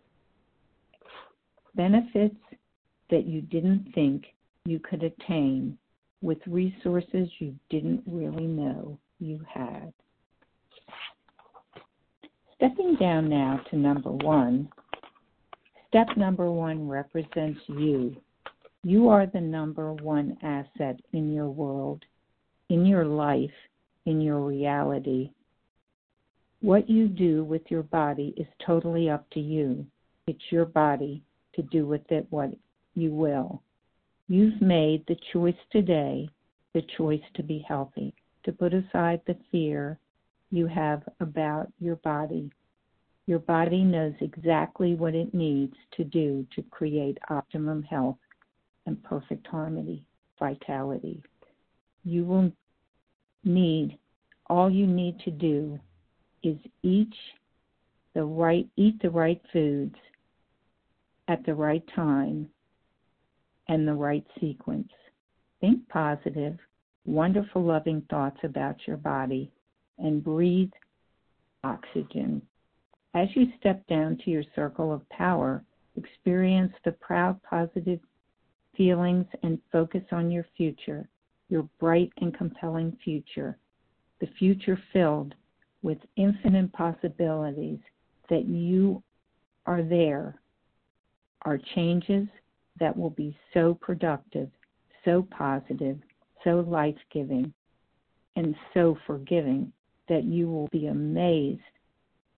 Benefits 1.74 2.36
that 3.10 3.26
you 3.26 3.40
didn't 3.40 3.92
think 3.94 4.24
you 4.64 4.78
could 4.78 5.02
attain 5.02 5.78
with 6.22 6.38
resources 6.46 7.28
you 7.38 7.54
didn't 7.70 8.02
really 8.06 8.46
know 8.46 8.98
you 9.18 9.40
had. 9.52 9.92
Stepping 12.56 12.96
down 12.96 13.28
now 13.28 13.60
to 13.70 13.76
number 13.76 14.10
one, 14.10 14.68
step 15.88 16.08
number 16.16 16.50
one 16.50 16.88
represents 16.88 17.60
you. 17.68 18.16
You 18.82 19.08
are 19.08 19.26
the 19.26 19.40
number 19.40 19.92
one 19.92 20.36
asset 20.42 21.00
in 21.12 21.32
your 21.32 21.50
world, 21.50 22.04
in 22.70 22.86
your 22.86 23.04
life, 23.04 23.50
in 24.06 24.20
your 24.20 24.40
reality. 24.40 25.30
What 26.60 26.88
you 26.88 27.08
do 27.08 27.44
with 27.44 27.62
your 27.68 27.82
body 27.82 28.32
is 28.36 28.46
totally 28.64 29.10
up 29.10 29.28
to 29.30 29.40
you. 29.40 29.84
It's 30.26 30.50
your 30.50 30.64
body 30.64 31.22
to 31.54 31.62
do 31.62 31.86
with 31.86 32.10
it 32.10 32.26
what 32.30 32.50
you 32.94 33.12
will. 33.12 33.62
You've 34.28 34.60
made 34.60 35.04
the 35.06 35.16
choice 35.32 35.54
today, 35.70 36.28
the 36.74 36.82
choice 36.96 37.22
to 37.34 37.42
be 37.42 37.64
healthy, 37.66 38.12
to 38.44 38.52
put 38.52 38.74
aside 38.74 39.20
the 39.26 39.36
fear 39.52 39.98
you 40.50 40.66
have 40.66 41.02
about 41.20 41.72
your 41.78 41.96
body. 41.96 42.50
Your 43.26 43.38
body 43.38 43.82
knows 43.82 44.14
exactly 44.20 44.94
what 44.94 45.14
it 45.14 45.32
needs 45.32 45.74
to 45.96 46.04
do 46.04 46.46
to 46.54 46.62
create 46.70 47.18
optimum 47.30 47.82
health 47.82 48.18
and 48.86 49.02
perfect 49.04 49.46
harmony, 49.46 50.04
vitality. 50.38 51.22
You 52.04 52.24
will 52.24 52.52
need, 53.44 53.98
all 54.48 54.70
you 54.70 54.86
need 54.86 55.20
to 55.20 55.30
do 55.30 55.78
is 56.42 56.56
each 56.82 57.14
the 58.14 58.24
right 58.24 58.66
eat 58.76 59.00
the 59.02 59.10
right 59.10 59.42
foods 59.52 59.94
at 61.28 61.44
the 61.44 61.54
right 61.54 61.84
time 61.94 62.48
and 63.68 63.86
the 63.86 63.94
right 63.94 64.26
sequence. 64.40 64.88
Think 65.60 65.88
positive, 65.88 66.58
wonderful, 67.04 67.62
loving 67.62 68.02
thoughts 68.10 68.38
about 68.42 68.76
your 68.86 68.96
body 68.96 69.50
and 69.98 70.22
breathe 70.22 70.70
oxygen. 71.64 72.42
As 73.14 73.28
you 73.34 73.46
step 73.58 73.86
down 73.86 74.18
to 74.24 74.30
your 74.30 74.44
circle 74.54 74.92
of 74.92 75.08
power, 75.08 75.64
experience 75.96 76.72
the 76.84 76.92
proud, 76.92 77.40
positive 77.42 78.00
feelings 78.76 79.26
and 79.42 79.58
focus 79.72 80.02
on 80.12 80.30
your 80.30 80.46
future, 80.56 81.08
your 81.48 81.68
bright 81.80 82.12
and 82.18 82.36
compelling 82.36 82.96
future, 83.02 83.56
the 84.20 84.28
future 84.38 84.78
filled 84.92 85.34
with 85.82 85.98
infinite 86.16 86.72
possibilities 86.72 87.78
that 88.28 88.46
you 88.46 89.02
are 89.66 89.82
there 89.82 90.34
are 91.42 91.58
changes 91.74 92.26
that 92.80 92.96
will 92.96 93.10
be 93.10 93.36
so 93.54 93.74
productive, 93.74 94.50
so 95.04 95.26
positive, 95.30 95.98
so 96.44 96.64
life 96.68 96.96
giving, 97.12 97.52
and 98.36 98.54
so 98.74 98.96
forgiving 99.06 99.72
that 100.08 100.24
you 100.24 100.48
will 100.48 100.68
be 100.68 100.86
amazed 100.86 101.60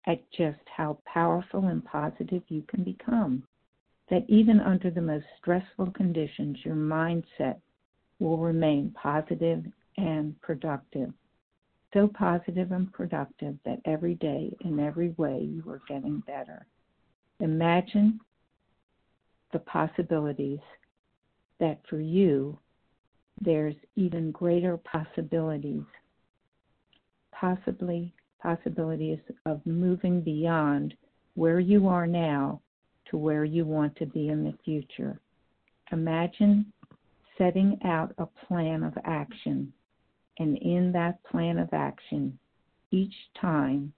at 0.07 0.21
just 0.31 0.61
how 0.75 0.99
powerful 1.05 1.67
and 1.67 1.85
positive 1.85 2.43
you 2.49 2.63
can 2.69 2.83
become. 2.83 3.43
That 4.11 4.25
even 4.29 4.61
under 4.61 4.91
the 4.91 5.03
most 5.03 5.27
stressful 5.39 5.91
conditions, 5.91 6.59
your 6.65 6.77
mindset 6.77 7.57
will 8.19 8.39
remain 8.39 8.95
positive 9.01 9.65
and 9.99 10.41
productive. 10.41 11.13
So 11.93 12.09
positive 12.09 12.73
and 12.73 12.93
productive 12.93 13.57
that 13.65 13.81
every 13.85 14.15
day, 14.15 14.55
in 14.61 14.79
every 14.81 15.11
way, 15.19 15.41
you 15.41 15.63
are 15.69 15.83
getting 15.89 16.21
better. 16.27 16.67
Imagine 17.41 18.21
the 19.53 19.59
possibilities 19.61 20.61
that 21.61 21.81
for 21.89 22.01
you 22.01 22.59
there's 23.41 23.75
even 23.97 24.33
greater 24.33 24.77
possibilities. 24.77 25.85
Possibly 27.33 28.13
possibilities 28.43 29.21
of 29.47 29.65
moving 29.65 30.21
beyond 30.21 30.95
where 31.35 31.61
you 31.61 31.89
are 31.89 32.07
now 32.07 32.61
to 33.11 33.17
where 33.17 33.45
you 33.45 33.65
want 33.65 33.95
to 33.97 34.07
be 34.07 34.29
in 34.29 34.45
the 34.45 34.55
future. 34.65 35.21
Imagine 35.93 36.73
setting 37.37 37.79
out 37.85 38.13
a 38.19 38.27
plan 38.47 38.83
of 38.83 38.93
action 39.05 39.73
and 40.39 40.57
in 40.59 40.93
that 40.93 41.23
plan 41.25 41.59
of 41.59 41.69
action 41.73 42.37
each 42.91 43.15
time 43.41 43.93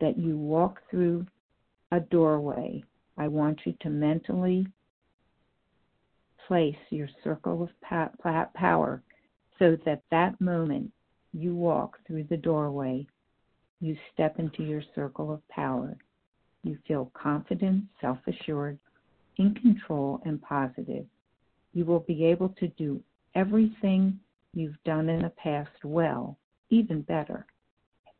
that 0.00 0.16
you 0.18 0.36
walk 0.36 0.80
through 0.90 1.26
a 1.92 2.00
doorway 2.00 2.82
i 3.18 3.26
want 3.26 3.58
you 3.64 3.74
to 3.80 3.90
mentally 3.90 4.66
place 6.46 6.76
your 6.90 7.08
circle 7.22 7.62
of 7.62 7.70
power 8.54 9.02
so 9.58 9.76
that 9.84 10.02
that 10.10 10.40
moment 10.40 10.90
you 11.32 11.54
walk 11.54 11.98
through 12.06 12.24
the 12.24 12.36
doorway, 12.36 13.06
you 13.80 13.96
step 14.12 14.38
into 14.38 14.62
your 14.62 14.82
circle 14.94 15.32
of 15.32 15.46
power. 15.48 15.96
You 16.62 16.78
feel 16.86 17.10
confident, 17.14 17.84
self 18.00 18.18
assured, 18.26 18.78
in 19.36 19.54
control, 19.54 20.20
and 20.24 20.40
positive. 20.40 21.06
You 21.72 21.84
will 21.84 22.00
be 22.00 22.24
able 22.24 22.50
to 22.60 22.68
do 22.68 23.02
everything 23.34 24.18
you've 24.54 24.82
done 24.84 25.08
in 25.08 25.22
the 25.22 25.30
past 25.30 25.84
well, 25.84 26.38
even 26.70 27.02
better. 27.02 27.46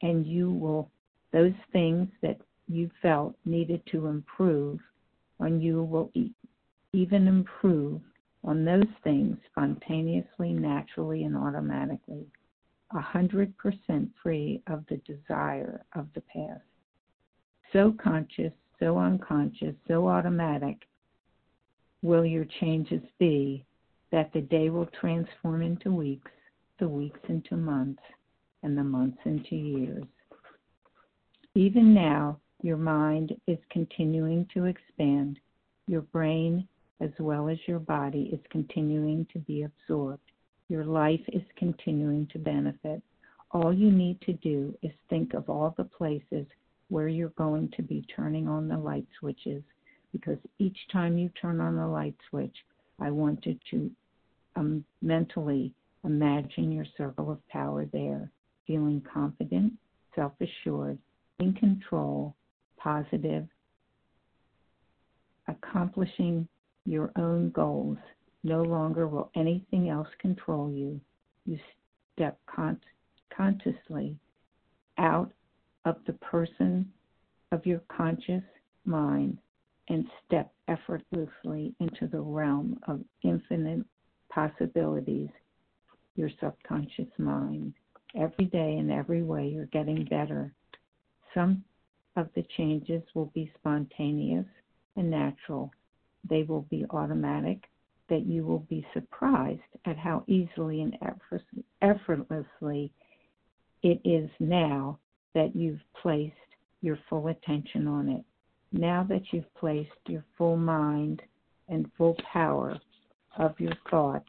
And 0.03 0.27
you 0.27 0.51
will, 0.51 0.91
those 1.33 1.55
things 1.73 2.09
that 2.21 2.39
you 2.69 2.91
felt 3.01 3.35
needed 3.45 3.81
to 3.93 4.07
improve, 4.07 4.81
and 5.39 5.63
you 5.63 5.83
will 5.83 6.11
even 6.93 7.29
improve 7.29 8.01
on 8.45 8.65
those 8.65 8.83
things 9.03 9.37
spontaneously, 9.51 10.53
naturally, 10.53 11.25
and 11.25 11.37
automatically, 11.37 12.27
a 12.95 13.01
hundred 13.01 13.57
percent 13.57 14.11
free 14.23 14.63
of 14.67 14.85
the 14.89 14.99
desire 14.99 15.85
of 15.95 16.07
the 16.15 16.21
past. 16.23 16.63
So 17.73 17.95
conscious, 18.03 18.53
so 18.79 18.99
unconscious, 18.99 19.75
so 19.89 20.07
automatic 20.09 20.77
will 22.03 22.25
your 22.25 22.47
changes 22.61 23.03
be 23.19 23.65
that 24.13 24.33
the 24.33 24.43
day 24.43 24.69
will 24.69 24.89
transform 25.01 25.63
into 25.63 25.91
weeks, 25.91 26.31
the 26.79 26.87
weeks 26.87 27.21
into 27.29 27.57
months, 27.57 28.03
and 28.63 28.77
the 28.77 28.85
months 28.85 29.19
into 29.25 29.57
years. 29.57 30.05
Even 31.55 31.95
now, 31.95 32.39
your 32.63 32.77
mind 32.77 33.35
is 33.47 33.59
continuing 33.71 34.47
to 34.55 34.67
expand. 34.67 35.39
Your 35.87 36.03
brain 36.03 36.69
as 37.01 37.11
well 37.19 37.49
as 37.49 37.59
your 37.67 37.79
body 37.79 38.31
is 38.33 38.41
continuing 38.51 39.27
to 39.33 39.39
be 39.41 39.63
absorbed. 39.63 40.23
Your 40.69 40.85
life 40.85 41.21
is 41.29 41.43
continuing 41.57 42.27
to 42.29 42.39
benefit. 42.39 43.03
All 43.51 43.73
you 43.73 43.91
need 43.91 44.21
to 44.23 44.33
do 44.35 44.77
is 44.83 44.93
think 45.09 45.35
of 45.35 45.49
all 45.49 45.75
the 45.77 45.85
places 45.85 46.47
where 46.89 47.09
you're 47.09 47.29
going 47.31 47.71
to 47.77 47.83
be 47.83 48.07
turning 48.15 48.49
on 48.49 48.69
the 48.69 48.77
light 48.79 49.07
switches 49.19 49.63
because 50.13 50.39
each 50.59 50.77
time 50.93 51.19
you 51.19 51.29
turn 51.41 51.61
on 51.61 51.77
the 51.77 51.87
light 51.87 52.15
switch, 52.31 52.57
I 53.01 53.11
wanted 53.11 53.59
to 53.71 53.91
um, 54.57 54.85
mentally 55.03 55.75
imagine 56.05 56.71
your 56.71 56.87
circle 56.97 57.33
of 57.33 57.47
power 57.49 57.87
there, 57.93 58.31
feeling 58.67 59.03
confident, 59.13 59.73
self 60.15 60.33
assured, 60.41 60.99
in 61.41 61.53
control, 61.55 62.37
positive, 62.77 63.49
accomplishing 65.49 66.47
your 66.85 67.11
own 67.17 67.51
goals. 67.51 67.99
No 68.43 68.63
longer 68.63 69.09
will 69.09 69.31
anything 69.35 69.89
else 69.89 70.09
control 70.19 70.71
you. 70.71 71.01
You 71.47 71.59
step 72.15 72.39
con- 72.47 72.81
consciously 73.35 74.17
out 74.99 75.33
of 75.85 75.97
the 76.07 76.13
person 76.15 76.91
of 77.53 77.65
your 77.67 77.81
conscious 77.89 78.43
mind 78.85 79.39
and 79.89 80.07
step 80.27 80.53
effortlessly 80.69 81.75
into 81.81 82.07
the 82.07 82.21
realm 82.21 82.79
of 82.89 83.01
infinite 83.23 83.85
possibilities, 84.31 85.29
your 86.17 86.31
subconscious 86.41 87.09
mind. 87.19 87.75
Every 88.17 88.47
day 88.47 88.77
in 88.77 88.91
every 88.91 89.23
way, 89.23 89.49
you're 89.49 89.67
getting 89.67 90.05
better. 90.05 90.53
Some 91.35 91.65
of 92.17 92.29
the 92.35 92.45
changes 92.57 93.03
will 93.15 93.31
be 93.35 93.51
spontaneous 93.59 94.47
and 94.97 95.11
natural, 95.11 95.71
they 96.29 96.43
will 96.43 96.67
be 96.71 96.85
automatic, 96.91 97.65
that 98.09 98.27
you 98.27 98.45
will 98.45 98.67
be 98.71 98.87
surprised 98.93 99.61
at 99.87 99.97
how 99.97 100.25
easily 100.27 100.83
and 100.83 100.97
effortlessly 101.83 102.93
it 103.83 104.01
is 104.05 104.31
now 104.41 104.99
that 105.35 105.55
you've 105.55 105.81
placed 106.01 106.35
your 106.81 106.99
full 107.09 107.29
attention 107.29 107.87
on 107.87 108.09
it. 108.09 108.25
Now 108.73 109.07
that 109.09 109.23
you've 109.33 109.53
placed 109.55 109.91
your 110.07 110.25
full 110.37 110.57
mind 110.57 111.23
and 111.69 111.91
full 111.97 112.17
power 112.33 112.79
of 113.39 113.59
your 113.59 113.75
thoughts, 113.91 114.29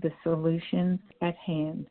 the 0.00 0.12
solutions 0.22 1.00
at 1.20 1.36
hand, 1.36 1.86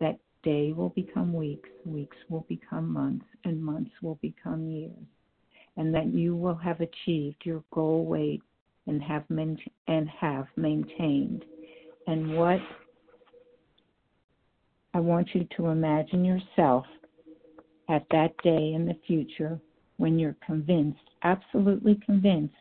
that 0.00 0.18
day 0.42 0.72
will 0.72 0.90
become 0.90 1.32
weeks, 1.32 1.68
weeks 1.84 2.16
will 2.28 2.44
become 2.48 2.92
months, 2.92 3.24
and 3.44 3.62
months 3.62 3.90
will 4.02 4.18
become 4.20 4.68
years, 4.68 4.92
and 5.76 5.94
that 5.94 6.06
you 6.06 6.36
will 6.36 6.54
have 6.54 6.80
achieved 6.80 7.36
your 7.44 7.62
goal 7.72 8.04
weight 8.04 8.42
and 8.86 9.02
have 9.02 9.28
men- 9.30 9.58
and 9.86 10.08
have 10.08 10.46
maintained. 10.56 11.44
And 12.06 12.36
what 12.36 12.60
I 14.92 15.00
want 15.00 15.34
you 15.34 15.46
to 15.56 15.68
imagine 15.68 16.24
yourself 16.24 16.86
at 17.88 18.06
that 18.10 18.36
day 18.42 18.74
in 18.74 18.86
the 18.86 18.98
future 19.06 19.58
when 19.96 20.18
you're 20.18 20.36
convinced, 20.44 21.00
absolutely 21.22 21.96
convinced, 22.04 22.54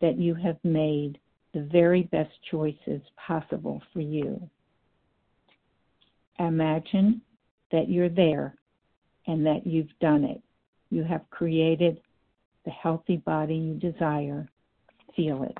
that 0.00 0.18
you 0.18 0.34
have 0.34 0.58
made 0.64 1.18
the 1.54 1.62
very 1.72 2.04
best 2.04 2.32
choices 2.50 3.00
possible 3.16 3.82
for 3.92 4.00
you. 4.00 4.40
Imagine 6.38 7.20
that 7.70 7.88
you're 7.88 8.08
there 8.08 8.54
and 9.26 9.46
that 9.46 9.66
you've 9.66 9.98
done 10.00 10.24
it. 10.24 10.42
You 10.90 11.04
have 11.04 11.28
created 11.30 12.00
the 12.64 12.70
healthy 12.70 13.16
body 13.18 13.54
you 13.54 13.74
desire. 13.74 14.48
Feel 15.16 15.42
it, 15.44 15.56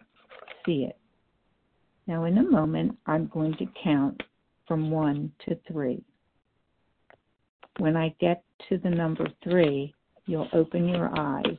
see 0.65 0.85
it. 0.85 0.97
Now, 2.07 2.25
in 2.25 2.39
a 2.39 2.43
moment, 2.43 2.97
I'm 3.07 3.27
going 3.29 3.55
to 3.59 3.67
count 3.83 4.23
from 4.67 4.91
one 4.91 5.33
to 5.47 5.59
three. 5.69 6.03
When 7.79 7.97
I 7.97 8.15
get 8.21 8.45
to 8.69 8.79
the 8.79 8.91
number 8.91 9.27
three, 9.43 9.95
you'll 10.27 10.49
open 10.53 10.89
your 10.89 11.11
eyes. 11.19 11.59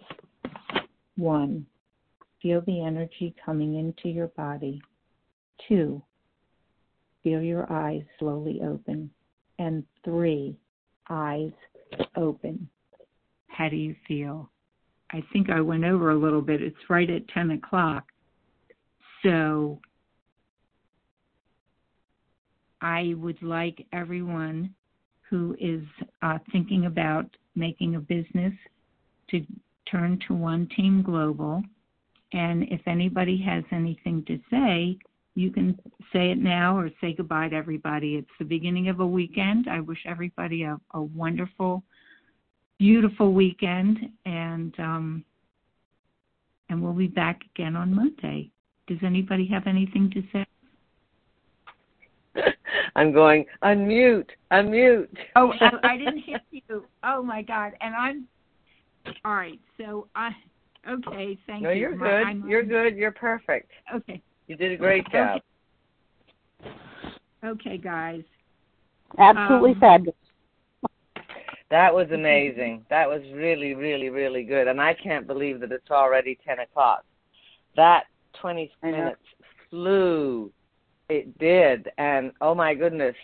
One, 1.15 1.65
feel 2.41 2.62
the 2.62 2.84
energy 2.84 3.36
coming 3.45 3.75
into 3.75 4.10
your 4.10 4.27
body. 4.27 4.82
Two, 5.67 6.01
feel 7.23 7.41
your 7.41 7.71
eyes 7.71 8.03
slowly 8.19 8.62
open. 8.63 9.10
And 9.60 9.84
three, 10.03 10.58
eyes 11.10 11.51
open. 12.15 12.67
How 13.47 13.69
do 13.69 13.75
you 13.75 13.95
feel? 14.08 14.49
I 15.13 15.23
think 15.32 15.49
I 15.49 15.62
went 15.62 15.86
over 15.86 16.10
a 16.10 16.17
little 16.17 16.41
bit. 16.41 16.62
It's 16.62 16.89
right 16.89 17.10
at 17.10 17.28
10 17.30 17.52
o'clock. 17.52 18.06
So 19.23 19.80
I 22.82 23.13
would 23.17 23.41
like 23.41 23.86
everyone 23.93 24.73
who 25.30 25.56
is 25.60 25.84
uh, 26.21 26.39
thinking 26.52 26.88
about 26.88 27.26
making 27.56 27.95
a 27.95 27.99
business 27.99 28.54
to 29.30 29.45
turn 29.89 30.19
to 30.28 30.34
One 30.34 30.67
Team 30.76 31.02
Global. 31.04 31.63
And 32.34 32.63
if 32.63 32.82
anybody 32.88 33.41
has 33.45 33.63
anything 33.71 34.23
to 34.26 34.39
say, 34.49 34.97
you 35.36 35.52
can 35.52 35.80
say 36.12 36.32
it 36.32 36.38
now 36.38 36.78
or 36.78 36.89
say 37.02 37.13
goodbye 37.13 37.49
to 37.49 37.56
everybody. 37.56 38.15
It's 38.15 38.28
the 38.39 38.45
beginning 38.45 38.89
of 38.89 38.99
a 38.99 39.08
weekend. 39.08 39.67
I 39.69 39.80
wish 39.80 39.99
everybody 40.06 40.63
a, 40.63 40.78
a 40.93 41.02
wonderful, 41.02 41.84
beautiful 42.79 43.33
weekend, 43.33 43.99
and 44.25 44.73
um, 44.79 45.25
and 46.69 46.81
we'll 46.81 46.93
be 46.93 47.07
back 47.07 47.41
again 47.53 47.75
on 47.75 47.93
Monday. 47.93 48.51
Does 48.88 48.99
anybody 49.03 49.47
have 49.47 49.67
anything 49.67 50.12
to 50.12 50.23
say? 50.31 50.45
I'm 52.95 53.13
going 53.13 53.45
unmute, 53.63 54.29
unmute. 54.51 55.07
Oh, 55.36 55.53
I, 55.59 55.71
I 55.83 55.97
didn't 55.97 56.19
hit 56.19 56.41
you. 56.51 56.86
Oh 57.03 57.23
my 57.23 57.41
God! 57.41 57.73
And 57.81 57.95
I'm 57.95 58.27
all 59.25 59.33
right. 59.33 59.59
So 59.77 60.07
I 60.15 60.31
okay. 60.89 61.38
Thank 61.47 61.63
no, 61.63 61.69
you. 61.69 61.75
No, 61.75 61.79
you're 61.79 61.97
good. 61.97 62.27
I'm, 62.27 62.47
you're 62.47 62.63
good. 62.63 62.95
You're 62.95 63.12
perfect. 63.12 63.71
Okay. 63.93 64.21
You 64.47 64.57
did 64.57 64.71
a 64.73 64.77
great 64.77 65.09
job. 65.09 65.41
Okay, 66.62 66.71
okay 67.45 67.77
guys. 67.77 68.23
Absolutely 69.17 69.71
um, 69.71 69.79
fabulous. 69.79 70.15
That 71.73 71.91
was 71.91 72.05
amazing. 72.12 72.86
That 72.91 73.09
was 73.09 73.23
really, 73.33 73.73
really, 73.73 74.09
really 74.09 74.43
good. 74.43 74.67
And 74.67 74.79
I 74.79 74.93
can't 74.93 75.25
believe 75.25 75.59
that 75.62 75.71
it's 75.71 75.89
already 75.89 76.38
10 76.45 76.59
o'clock. 76.59 77.03
That 77.75 78.03
20 78.39 78.71
minutes 78.83 79.17
flew 79.71 80.51
it 81.09 81.36
did, 81.39 81.89
and 81.97 82.31
oh 82.41 82.53
my 82.53 82.75
goodness, 82.75 83.15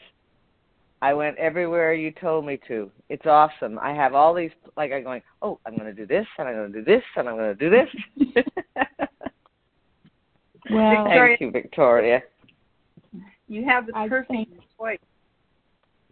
I 0.99 1.13
went 1.13 1.37
everywhere 1.37 1.93
you 1.93 2.09
told 2.09 2.43
me 2.43 2.59
to. 2.67 2.89
It's 3.07 3.27
awesome. 3.27 3.77
I 3.77 3.93
have 3.93 4.15
all 4.15 4.33
these 4.33 4.49
like 4.75 4.91
I'm 4.91 5.03
going. 5.03 5.21
Oh, 5.43 5.59
I'm 5.67 5.77
going 5.77 5.85
to 5.85 5.93
do 5.93 6.07
this, 6.07 6.25
and 6.39 6.47
I'm 6.47 6.55
going 6.55 6.73
to 6.73 6.79
do 6.79 6.85
this, 6.85 7.03
and 7.17 7.29
I'm 7.29 7.35
going 7.35 7.55
to 7.55 7.69
do 7.69 7.69
this. 7.69 8.43
well, 10.71 11.05
thank 11.05 11.39
you, 11.39 11.51
Victoria. 11.51 12.23
You 13.47 13.63
have 13.65 13.85
the 13.85 13.93
perfect 14.09 14.53
voice 14.75 14.97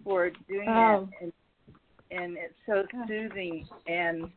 for 0.03 0.29
doing 0.47 0.69
oh. 0.69 1.09
that, 1.19 1.23
and, 1.23 1.33
and 2.11 2.37
it's 2.37 2.53
so 2.65 2.83
soothing, 3.07 3.67
and 3.87 4.29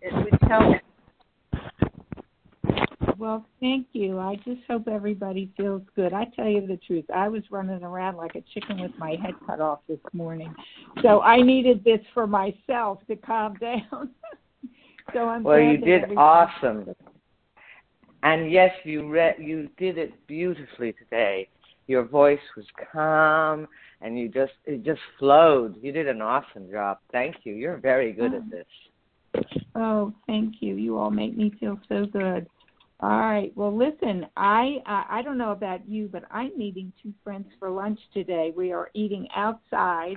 it 0.00 0.14
would 0.14 0.40
tell 0.48 0.74
well, 3.18 3.44
thank 3.58 3.88
you. 3.92 4.20
I 4.20 4.36
just 4.36 4.60
hope 4.68 4.86
everybody 4.86 5.50
feels 5.56 5.82
good. 5.96 6.12
I 6.12 6.26
tell 6.36 6.46
you 6.46 6.64
the 6.66 6.78
truth. 6.86 7.04
I 7.12 7.28
was 7.28 7.42
running 7.50 7.82
around 7.82 8.16
like 8.16 8.36
a 8.36 8.44
chicken 8.54 8.80
with 8.80 8.92
my 8.96 9.16
head 9.22 9.34
cut 9.44 9.60
off 9.60 9.80
this 9.88 9.98
morning. 10.12 10.54
So 11.02 11.20
I 11.22 11.42
needed 11.42 11.82
this 11.82 12.00
for 12.14 12.28
myself 12.28 13.00
to 13.08 13.16
calm 13.16 13.54
down. 13.60 14.10
so 15.12 15.28
I'm 15.28 15.42
Well, 15.42 15.58
you 15.58 15.78
did 15.78 16.04
everybody... 16.04 16.16
awesome. 16.16 16.94
And 18.22 18.50
yes, 18.52 18.70
you 18.84 19.08
read 19.08 19.36
you 19.38 19.68
did 19.78 19.98
it 19.98 20.12
beautifully 20.28 20.92
today. 20.92 21.48
Your 21.88 22.04
voice 22.04 22.38
was 22.56 22.66
calm 22.92 23.66
and 24.00 24.18
you 24.18 24.28
just 24.28 24.52
it 24.64 24.84
just 24.84 25.00
flowed. 25.18 25.76
You 25.82 25.92
did 25.92 26.08
an 26.08 26.22
awesome 26.22 26.70
job. 26.70 26.98
Thank 27.12 27.36
you. 27.44 27.54
You're 27.54 27.78
very 27.78 28.12
good 28.12 28.32
oh. 28.34 28.36
at 28.36 28.50
this. 28.50 29.44
Oh, 29.74 30.12
thank 30.26 30.56
you. 30.60 30.74
You 30.76 30.98
all 30.98 31.10
make 31.10 31.36
me 31.36 31.52
feel 31.60 31.78
so 31.88 32.06
good. 32.06 32.48
All 33.00 33.20
right. 33.20 33.52
Well, 33.54 33.76
listen, 33.76 34.26
I 34.36 34.78
uh, 34.86 35.04
I 35.08 35.22
don't 35.22 35.38
know 35.38 35.52
about 35.52 35.88
you, 35.88 36.08
but 36.10 36.24
I'm 36.30 36.56
meeting 36.56 36.92
two 37.02 37.12
friends 37.22 37.46
for 37.58 37.70
lunch 37.70 38.00
today. 38.12 38.52
We 38.56 38.72
are 38.72 38.90
eating 38.94 39.28
outside, 39.36 40.16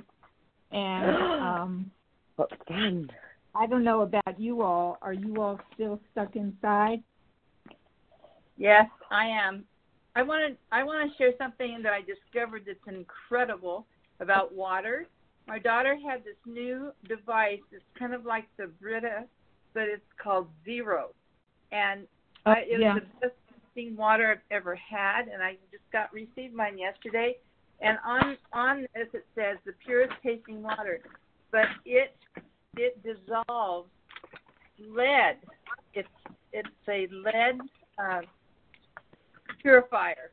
and 0.72 1.16
um, 1.42 1.92
what 2.38 2.50
fun! 2.68 3.10
I 3.54 3.68
don't 3.68 3.84
know 3.84 4.02
about 4.02 4.40
you 4.40 4.62
all. 4.64 4.98
Are 5.02 5.14
you 5.14 5.36
all 5.42 5.60
still 5.74 6.00
stuck 6.12 6.36
inside? 6.36 7.04
Yes, 8.58 8.88
I 9.12 9.26
am. 9.26 9.66
I 10.16 10.24
want 10.24 10.54
to 10.54 10.76
I 10.76 10.84
want 10.84 11.10
to 11.10 11.18
share 11.18 11.32
something 11.38 11.80
that 11.84 11.94
I 11.94 12.02
discovered 12.02 12.64
that's 12.66 12.80
incredible 12.88 13.86
about 14.20 14.54
water. 14.54 15.08
My 15.48 15.58
daughter 15.58 15.98
had 16.08 16.24
this 16.24 16.36
new 16.46 16.92
device. 17.08 17.60
It's 17.72 17.84
kind 17.98 18.14
of 18.14 18.26
like 18.26 18.46
the 18.58 18.68
Brita, 18.68 19.26
but 19.74 19.84
it's 19.84 20.04
called 20.22 20.48
Zero, 20.66 21.10
and 21.72 22.08
uh, 22.46 22.56
it 22.60 22.80
yeah. 22.80 22.94
was 22.94 23.04
the 23.04 23.28
best 23.28 23.40
tasting 23.74 23.96
water 23.96 24.32
I've 24.32 24.56
ever 24.56 24.76
had, 24.76 25.28
and 25.28 25.42
I 25.42 25.58
just 25.72 25.84
got 25.92 26.14
received 26.14 26.54
mine 26.54 26.78
yesterday. 26.78 27.38
and 27.82 27.98
on 28.06 28.38
on 28.54 28.82
this 28.94 29.08
it 29.14 29.26
says 29.36 29.58
the 29.66 29.74
purest 29.86 30.14
tasting 30.24 30.62
water, 30.62 31.00
but 31.52 31.66
it 31.86 32.16
it 32.78 33.02
dissolves 33.04 33.90
lead. 34.80 35.38
It's 35.94 36.08
it's 36.54 36.70
a 36.88 37.08
lead 37.12 37.60
uh, 37.98 38.22
purifier, 39.62 40.32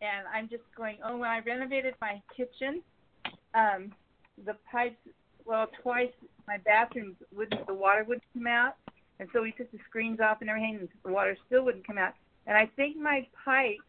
and 0.00 0.26
I'm 0.32 0.48
just 0.48 0.62
going. 0.76 0.98
Oh, 1.04 1.16
when 1.16 1.30
I 1.30 1.40
renovated 1.40 1.94
my 2.00 2.20
kitchen, 2.36 2.82
um, 3.54 3.92
the 4.44 4.56
pipes. 4.70 4.96
Well, 5.46 5.66
twice 5.82 6.12
my 6.48 6.56
bathroom 6.64 7.16
wouldn't 7.34 7.66
the 7.66 7.74
water 7.74 8.04
wouldn't 8.04 8.24
come 8.32 8.46
out, 8.46 8.76
and 9.20 9.28
so 9.32 9.42
we 9.42 9.52
took 9.52 9.70
the 9.72 9.78
screens 9.88 10.20
off 10.20 10.38
and 10.40 10.48
everything, 10.48 10.78
and 10.80 10.88
the 11.04 11.12
water 11.12 11.36
still 11.46 11.64
wouldn't 11.64 11.86
come 11.86 11.98
out. 11.98 12.14
And 12.46 12.56
I 12.56 12.66
think 12.76 12.96
my 12.96 13.26
pipes 13.44 13.80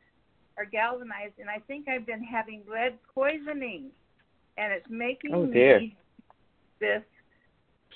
are 0.57 0.65
galvanized, 0.65 1.33
and 1.39 1.49
I 1.49 1.59
think 1.67 1.87
I've 1.87 2.05
been 2.05 2.23
having 2.23 2.63
lead 2.69 2.97
poisoning, 3.13 3.91
and 4.57 4.73
it's 4.73 4.85
making 4.89 5.33
oh, 5.33 5.45
dear. 5.45 5.79
me 5.79 5.97
this 6.79 7.03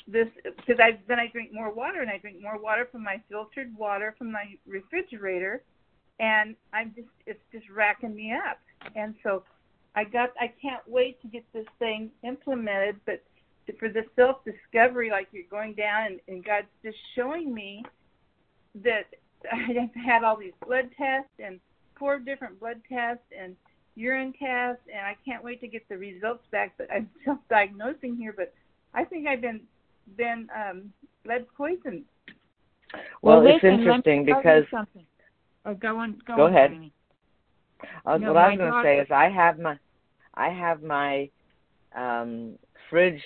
this 0.08 0.28
because 0.44 0.80
I 0.80 0.98
then 1.08 1.20
I 1.20 1.28
drink 1.28 1.54
more 1.54 1.72
water, 1.72 2.02
and 2.02 2.10
I 2.10 2.18
drink 2.18 2.42
more 2.42 2.58
water 2.58 2.88
from 2.92 3.04
my 3.04 3.22
filtered 3.30 3.76
water 3.78 4.16
from 4.18 4.32
my 4.32 4.56
refrigerator, 4.68 5.64
and 6.20 6.56
I'm 6.74 6.94
just 6.96 7.08
it's 7.26 7.40
just 7.52 7.70
racking 7.70 8.16
me 8.16 8.34
up, 8.34 8.60
and 8.96 9.16
so 9.24 9.44
I 9.96 10.04
got 10.04 10.30
I 10.40 10.52
can't 10.62 10.84
wait 10.88 11.22
to 11.22 11.28
get 11.28 11.44
this 11.54 11.68
thing 11.80 12.12
implemented, 12.24 12.98
but 13.06 13.24
for 13.78 13.90
the 13.90 14.04
self 14.16 14.38
discovery, 14.46 15.10
like 15.12 15.28
you're 15.32 15.44
going 15.50 15.74
down 15.74 16.06
and, 16.08 16.20
and 16.28 16.44
God's 16.44 16.68
just 16.84 16.98
showing 17.16 17.54
me 17.54 17.84
that 18.84 19.06
I've 19.52 19.94
had 19.96 20.24
all 20.24 20.38
these 20.38 20.54
blood 20.66 20.90
tests 20.98 21.32
and 21.44 21.60
four 21.98 22.20
different 22.20 22.60
blood 22.60 22.82
tests 22.90 23.26
and 23.38 23.56
urine 23.96 24.34
tests, 24.34 24.84
and 24.94 25.06
I 25.06 25.16
can't 25.26 25.44
wait 25.44 25.60
to 25.62 25.68
get 25.68 25.88
the 25.90 25.98
results 25.98 26.44
back. 26.52 26.74
But 26.78 26.92
I'm 26.92 27.10
self-diagnosing 27.26 28.16
here, 28.16 28.34
but 28.36 28.54
I 28.94 29.04
think 29.04 29.28
I've 29.28 29.42
been 29.42 29.62
been 30.18 30.48
um, 30.56 30.94
lead 31.26 31.46
poisoned. 31.56 32.04
Well, 33.22 33.42
well 33.42 33.48
it's 33.48 33.64
listen, 33.64 33.80
interesting 33.80 34.26
let 34.26 34.26
me 34.26 34.34
because. 34.34 34.64
Oh, 35.66 35.74
go 35.74 35.98
on. 35.98 36.20
Go, 36.26 36.36
Go 36.36 36.46
on, 36.46 36.54
ahead. 36.54 36.92
Uh, 38.06 38.18
No, 38.18 38.34
what 38.34 38.44
I 38.44 38.50
was 38.50 38.58
going 38.58 38.72
to 38.74 38.84
say 38.84 39.00
is 39.00 39.08
I 39.12 39.30
have 39.30 39.60
my 39.60 39.78
I 40.36 40.50
have 40.50 40.84
my 40.84 41.30
um 41.96 42.58
fridge 42.90 43.22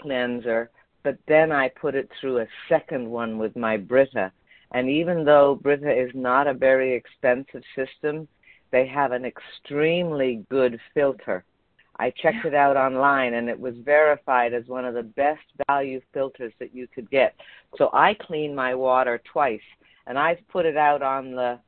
cleanser, 0.00 0.70
but 1.04 1.16
then 1.28 1.52
I 1.52 1.68
put 1.68 1.94
it 1.94 2.08
through 2.20 2.38
a 2.38 2.46
second 2.68 3.08
one 3.08 3.38
with 3.38 3.56
my 3.56 3.76
Brita. 3.76 4.32
And 4.72 4.88
even 4.88 5.24
though 5.24 5.58
Brita 5.62 5.92
is 5.92 6.10
not 6.14 6.46
a 6.46 6.54
very 6.54 6.94
expensive 6.94 7.62
system, 7.76 8.26
they 8.70 8.86
have 8.86 9.12
an 9.12 9.24
extremely 9.24 10.44
good 10.50 10.80
filter. 10.94 11.44
I 11.98 12.10
checked 12.10 12.46
it 12.46 12.54
out 12.54 12.76
online 12.76 13.34
and 13.34 13.48
it 13.48 13.60
was 13.60 13.74
verified 13.84 14.54
as 14.54 14.66
one 14.66 14.84
of 14.86 14.94
the 14.94 15.02
best 15.02 15.42
value 15.68 16.00
filters 16.12 16.52
that 16.58 16.74
you 16.74 16.88
could 16.88 17.10
get. 17.10 17.34
So 17.76 17.90
I 17.92 18.14
clean 18.14 18.54
my 18.54 18.74
water 18.74 19.20
twice 19.30 19.60
and 20.06 20.18
I've 20.18 20.38
put 20.48 20.66
it 20.66 20.76
out 20.76 21.02
on 21.02 21.32
the 21.32 21.58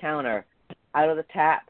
counter, 0.00 0.46
out 0.94 1.08
of 1.08 1.16
the 1.16 1.24
tap, 1.32 1.68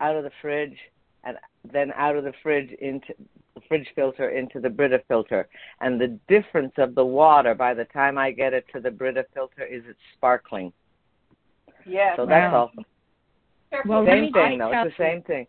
out 0.00 0.16
of 0.16 0.24
the 0.24 0.30
fridge, 0.40 0.76
and 1.24 1.36
then 1.72 1.92
out 1.96 2.16
of 2.16 2.24
the 2.24 2.32
fridge 2.42 2.70
into 2.80 3.14
the 3.54 3.60
fridge 3.68 3.88
filter 3.94 4.30
into 4.30 4.60
the 4.60 4.70
Brita 4.70 5.02
filter. 5.08 5.48
And 5.80 6.00
the 6.00 6.18
difference 6.28 6.72
of 6.78 6.94
the 6.94 7.04
water 7.04 7.54
by 7.54 7.74
the 7.74 7.86
time 7.86 8.18
I 8.18 8.30
get 8.30 8.52
it 8.52 8.64
to 8.74 8.80
the 8.80 8.90
Brita 8.90 9.26
filter 9.34 9.64
is 9.64 9.82
it's 9.88 9.98
sparkling. 10.16 10.72
Yeah. 11.84 12.14
So 12.16 12.26
that's 12.26 12.52
Wow. 12.52 12.70
all. 12.76 12.84
Well, 13.84 14.06
Same 14.06 14.22
me 14.22 14.32
thing 14.32 14.58
tell 14.58 14.70
though. 14.70 14.82
It's 14.82 14.96
the 14.96 15.02
same 15.02 15.22
thing. 15.22 15.46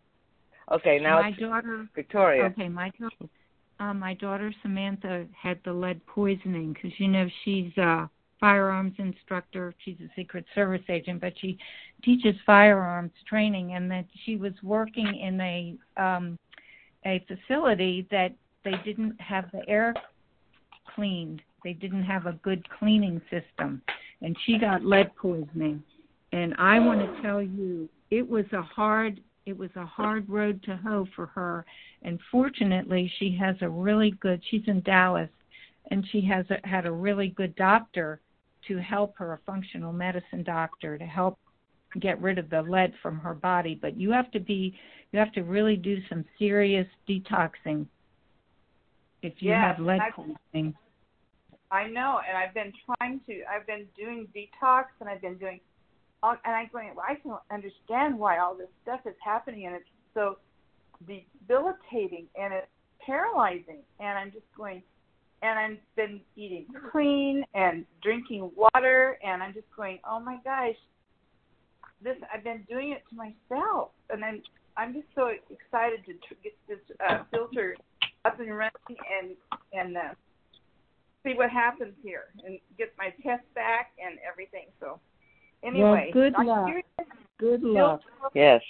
Okay, 0.72 1.00
now 1.00 1.22
my 1.22 1.30
it's 1.30 1.40
daughter 1.40 1.88
Victoria. 1.96 2.46
Okay, 2.46 2.70
my 2.70 2.92
daughter, 3.00 3.30
uh, 3.80 3.94
my 3.94 4.14
daughter 4.16 4.54
Samantha 4.62 5.26
had 5.36 5.60
the 5.64 5.74
lead 5.74 6.06
poisoning 6.06 6.74
because 6.74 6.92
you 7.00 7.08
know 7.08 7.28
she's 7.44 7.76
a 7.78 8.10
firearms 8.40 8.94
instructor. 8.98 9.74
She's 9.84 9.98
a 10.02 10.10
Secret 10.16 10.46
Service 10.56 10.84
agent, 10.90 11.22
but 11.22 11.34
she 11.40 11.58
teaches 12.04 12.36
firearms 12.46 13.12
training, 13.28 13.74
and 13.74 13.90
that 13.92 14.06
she 14.26 14.36
was 14.36 14.54
working 14.64 15.08
in 15.16 15.40
a 15.42 15.76
um, 15.98 16.38
a 17.06 17.24
facility 17.28 18.08
that 18.12 18.34
they 18.64 18.76
didn't 18.84 19.20
have 19.22 19.46
the 19.52 19.68
air 19.70 19.94
cleaned. 20.96 21.42
They 21.64 21.74
didn't 21.74 22.04
have 22.04 22.26
a 22.26 22.34
good 22.44 22.68
cleaning 22.70 23.22
system, 23.30 23.82
and 24.22 24.36
she 24.46 24.58
got 24.58 24.84
lead 24.86 25.16
poisoning. 25.16 25.84
And 26.32 26.54
I 26.58 26.80
want 26.80 27.00
to 27.02 27.22
tell 27.22 27.42
you, 27.42 27.90
it 28.12 28.28
was 28.28 28.46
a 28.54 28.62
hard 28.62 29.22
it 29.46 29.58
was 29.58 29.70
a 29.76 29.86
hard 29.86 30.30
road 30.30 30.62
to 30.64 30.76
hoe 30.78 31.08
for 31.16 31.26
her 31.28 31.66
and 32.04 32.20
fortunately 32.32 33.12
she 33.18 33.36
has 33.36 33.56
a 33.62 33.70
really 33.70 34.12
good 34.20 34.42
she's 34.50 34.62
in 34.68 34.82
Dallas 34.82 35.30
and 35.92 36.06
she 36.12 36.22
has 36.22 36.46
a, 36.52 36.68
had 36.68 36.86
a 36.86 36.92
really 36.92 37.30
good 37.30 37.56
doctor 37.56 38.20
to 38.68 38.78
help 38.78 39.14
her 39.18 39.34
a 39.34 39.40
functional 39.46 39.94
medicine 39.94 40.44
doctor 40.44 40.98
to 40.98 41.06
help 41.06 41.38
get 42.00 42.22
rid 42.22 42.38
of 42.38 42.50
the 42.50 42.62
lead 42.62 42.94
from 43.02 43.18
her 43.20 43.34
body 43.34 43.78
but 43.82 43.98
you 43.98 44.12
have 44.12 44.30
to 44.32 44.40
be 44.40 44.78
you 45.12 45.20
have 45.20 45.32
to 45.32 45.42
really 45.42 45.76
do 45.76 45.98
some 46.08 46.24
serious 46.38 46.88
detoxing 47.08 47.86
if 49.22 49.34
you 49.40 49.50
Yes, 49.50 49.76
have 49.76 49.86
lead 49.86 50.02
poisoning 50.16 50.74
I 51.72 51.88
know, 51.88 52.20
and 52.28 52.36
I've 52.36 52.56
been 52.56 52.74
trying 52.84 53.22
to. 53.28 53.44
I've 53.46 53.68
been 53.68 53.86
doing 53.96 54.28
detox, 54.36 54.86
and 55.00 55.08
I've 55.08 55.22
been 55.22 55.38
doing, 55.38 55.60
all, 56.24 56.36
and 56.44 56.56
I'm 56.56 56.68
going. 56.74 56.90
Well, 56.96 57.06
I 57.08 57.14
can 57.14 57.34
understand 57.52 58.18
why 58.18 58.40
all 58.40 58.56
this 58.56 58.70
stuff 58.82 59.02
is 59.06 59.14
happening, 59.24 59.68
and 59.68 59.76
it's 59.76 59.86
so 60.16 60.38
debilitating 61.08 62.28
and 62.40 62.54
it's 62.54 62.68
paralyzing. 63.06 63.80
And 64.00 64.18
I'm 64.18 64.32
just 64.32 64.46
going, 64.58 64.84
and 65.42 65.60
I've 65.60 65.96
been 65.96 66.22
eating 66.36 66.66
clean 66.92 67.44
and 67.54 67.86
drinking 68.04 68.52
water, 68.56 69.18
and 69.24 69.42
I'm 69.42 69.54
just 69.54 69.68
going. 69.76 70.00
Oh 70.10 70.20
my 70.20 70.38
gosh, 70.44 70.76
this 72.04 72.18
I've 72.34 72.44
been 72.44 72.66
doing 72.70 72.92
it 72.92 73.04
to 73.10 73.16
myself, 73.16 73.90
and 74.10 74.22
then 74.22 74.42
I'm 74.78 74.94
just 74.94 75.08
so 75.16 75.28
excited 75.50 76.06
to 76.06 76.14
tr- 76.14 76.40
get 76.44 76.54
this 76.68 76.80
uh, 77.10 77.24
filter 77.32 77.76
up 78.26 78.40
and 78.40 78.56
running 78.56 78.72
and 78.90 79.36
and. 79.74 79.98
Uh, 79.98 80.14
see 81.24 81.34
what 81.34 81.50
happens 81.50 81.94
here 82.04 82.26
and 82.46 82.60
get 82.78 82.94
my 82.98 83.10
test 83.24 83.44
back 83.54 83.92
and 84.04 84.18
everything. 84.30 84.68
So 84.80 85.00
anyway, 85.64 86.12
good 86.14 86.34
I'm 86.38 86.48
luck. 86.48 86.66
curious, 86.68 86.86
good 87.40 87.62
Bill 87.62 87.74
luck 87.74 88.02
Toth, 88.22 88.32
Yes. 88.34 88.62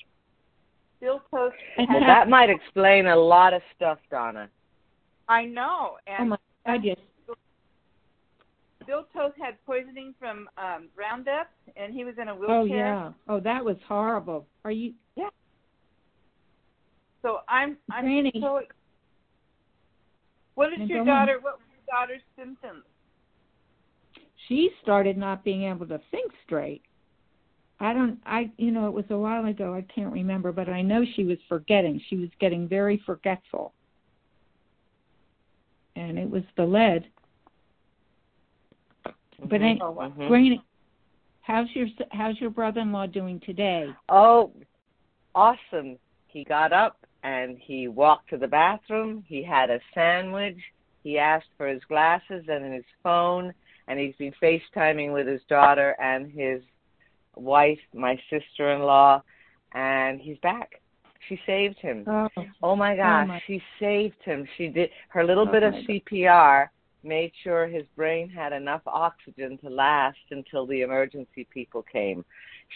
Bill 1.00 1.22
Toth 1.32 1.54
Well, 1.78 2.00
that 2.00 2.28
might 2.28 2.50
explain 2.50 3.08
a 3.08 3.16
lot 3.16 3.54
of 3.54 3.62
stuff, 3.76 4.00
Donna. 4.10 4.50
I 5.28 5.46
know, 5.46 5.92
oh 5.98 5.98
and 6.08 6.30
my 6.32 6.38
god 6.74 6.84
yes 6.84 6.98
Bill 8.88 9.06
Toth 9.14 9.34
had 9.40 9.64
poisoning 9.68 10.16
from 10.18 10.50
um 10.58 10.90
Roundup, 10.98 11.52
and 11.76 11.94
he 11.94 12.04
was 12.04 12.16
in 12.20 12.28
a 12.30 12.34
wheelchair. 12.36 12.58
oh 12.60 12.64
yeah 12.66 13.12
oh 13.28 13.40
that 13.40 13.64
was 13.64 13.78
horrible 13.88 14.48
are 14.66 14.72
you 14.72 14.94
Yeah. 15.16 15.30
So 17.22 17.40
I'm 17.48 17.78
I'm 17.92 18.06
Granny. 18.06 18.32
so. 18.42 18.62
What 20.56 20.74
is 20.74 20.80
Now 20.80 20.86
your 20.86 21.06
go 21.06 21.12
on. 21.12 21.28
daughter? 21.28 21.40
What 21.42 21.60
were 21.60 21.66
your 21.72 21.86
daughter's 22.00 22.22
symptoms? 22.38 22.84
she 24.48 24.70
started 24.82 25.18
not 25.18 25.44
being 25.44 25.64
able 25.64 25.86
to 25.88 26.00
think 26.12 26.32
straight. 26.46 26.82
I 27.80 27.94
don't 27.94 28.20
I 28.26 28.50
you 28.58 28.72
know, 28.72 28.88
it 28.88 28.94
was 28.94 29.06
a 29.10 29.18
while 29.18 29.46
ago, 29.46 29.74
I 29.74 29.82
can't 29.94 30.12
remember, 30.12 30.52
but 30.52 30.68
I 30.68 30.82
know 30.82 31.04
she 31.16 31.24
was 31.26 31.38
forgetting. 31.48 32.02
She 32.10 32.18
was 32.18 32.30
getting 32.40 32.68
very 32.68 33.02
forgetful. 33.06 33.74
And 35.96 36.18
it 36.18 36.30
was 36.30 36.44
the 36.56 36.66
lead. 36.66 37.06
But 39.04 39.62
Mhm. 39.62 39.64
any, 39.64 39.82
Oh. 39.82 39.94
Mhm. 39.94 40.28
Granny, 40.28 40.62
how's 41.42 41.74
your 41.76 41.88
how's 42.12 42.40
your 42.40 42.50
brother-in-law 42.50 43.08
doing 43.08 43.40
today? 43.40 43.94
Oh, 44.10 44.52
awesome. 45.34 45.98
He 46.28 46.44
got 46.44 46.74
up 46.74 46.98
and 47.24 47.58
he 47.58 47.88
walked 47.88 48.30
to 48.30 48.38
the 48.38 48.48
bathroom. 48.48 49.24
He 49.28 49.42
had 49.44 49.70
a 49.70 49.80
sandwich. 49.94 50.60
He 51.04 51.18
asked 51.18 51.50
for 51.58 51.68
his 51.68 51.84
glasses 51.86 52.48
and 52.50 52.74
his 52.74 52.86
phone, 53.02 53.54
and 53.88 54.00
he's 54.00 54.16
been 54.18 54.34
FaceTiming 54.34 55.14
with 55.14 55.28
his 55.28 55.44
daughter 55.46 55.96
and 56.00 56.32
his 56.32 56.62
wife, 57.36 57.80
my 57.94 58.22
sister 58.30 58.72
in 58.72 58.82
law, 58.82 59.24
and 59.74 60.20
he's 60.20 60.38
back. 60.40 60.82
She 61.30 61.40
saved 61.46 61.78
him. 61.80 62.04
Oh, 62.08 62.28
Oh 62.64 62.76
my 62.76 62.94
oh, 62.94 62.98
gosh, 62.98 63.28
my- 63.28 63.42
she 63.48 63.62
saved 63.80 64.22
him. 64.24 64.46
She 64.58 64.68
did 64.68 64.90
her 65.10 65.24
little 65.24 65.48
Oh 65.48 65.52
bit 65.52 65.64
of 65.64 65.74
my 65.74 65.80
God. 65.82 65.88
CPR 66.12 66.68
made 67.04 67.32
sure 67.44 67.68
his 67.68 67.86
brain 67.96 68.28
had 68.30 68.52
enough 68.52 68.82
oxygen 68.86 69.58
to 69.60 69.70
last 69.70 70.18
until 70.32 70.66
the 70.66 70.82
emergency 70.82 71.48
people 71.54 71.84
came. 71.84 72.26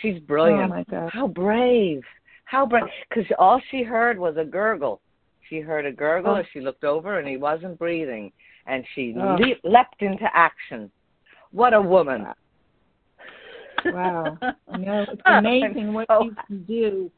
She's 0.02 0.20
brilliant. 0.20 0.64
oh 0.72 0.76
my 0.76 0.84
god. 0.84 1.10
How 1.12 1.28
brave. 1.28 2.04
How 2.46 2.66
brave. 2.66 2.84
Because 3.10 3.26
all 3.40 3.60
she 3.72 3.84
heard 3.84 4.18
was 4.20 4.38
a 4.38 4.46
gurgle. 4.46 5.02
She 5.50 5.60
heard 5.60 5.86
a 5.86 5.92
gurgle 5.92 6.34
Oh. 6.36 6.36
as 6.36 6.46
she 6.54 6.62
looked 6.62 6.84
over 6.84 7.20
and 7.20 7.28
he 7.28 7.38
wasn't 7.38 7.78
breathing. 7.80 8.32
And 8.68 8.86
she 8.96 9.14
Oh. 9.20 9.36
leap, 9.40 9.60
leapt 9.64 10.02
into 10.02 10.26
action. 10.34 10.90
What 11.52 11.74
a 11.74 11.82
woman. 11.82 12.28
Wow. 13.86 14.38
You 14.78 14.86
know, 14.86 15.06
it's 15.12 15.22
amazing 15.26 15.92
what 15.94 16.08
you 16.22 16.36
can 16.48 16.64
do 16.64 17.12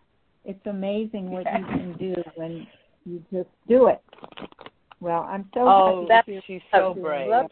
It's 0.45 0.65
amazing 0.67 1.31
what 1.31 1.43
Yeah. 1.45 1.57
you 1.59 1.65
can 1.65 1.93
do 1.93 2.23
when 2.35 2.67
you 3.05 3.23
just 3.31 3.49
do 3.67 3.87
it. 3.87 4.01
Well, 4.99 5.23
I'm 5.23 5.49
so 5.53 5.67
Oh, 5.67 6.07
happy 6.09 6.35
to 6.35 6.41
she's 6.41 6.61
so 6.71 6.93
brave. 6.93 7.27
Love- 7.29 7.51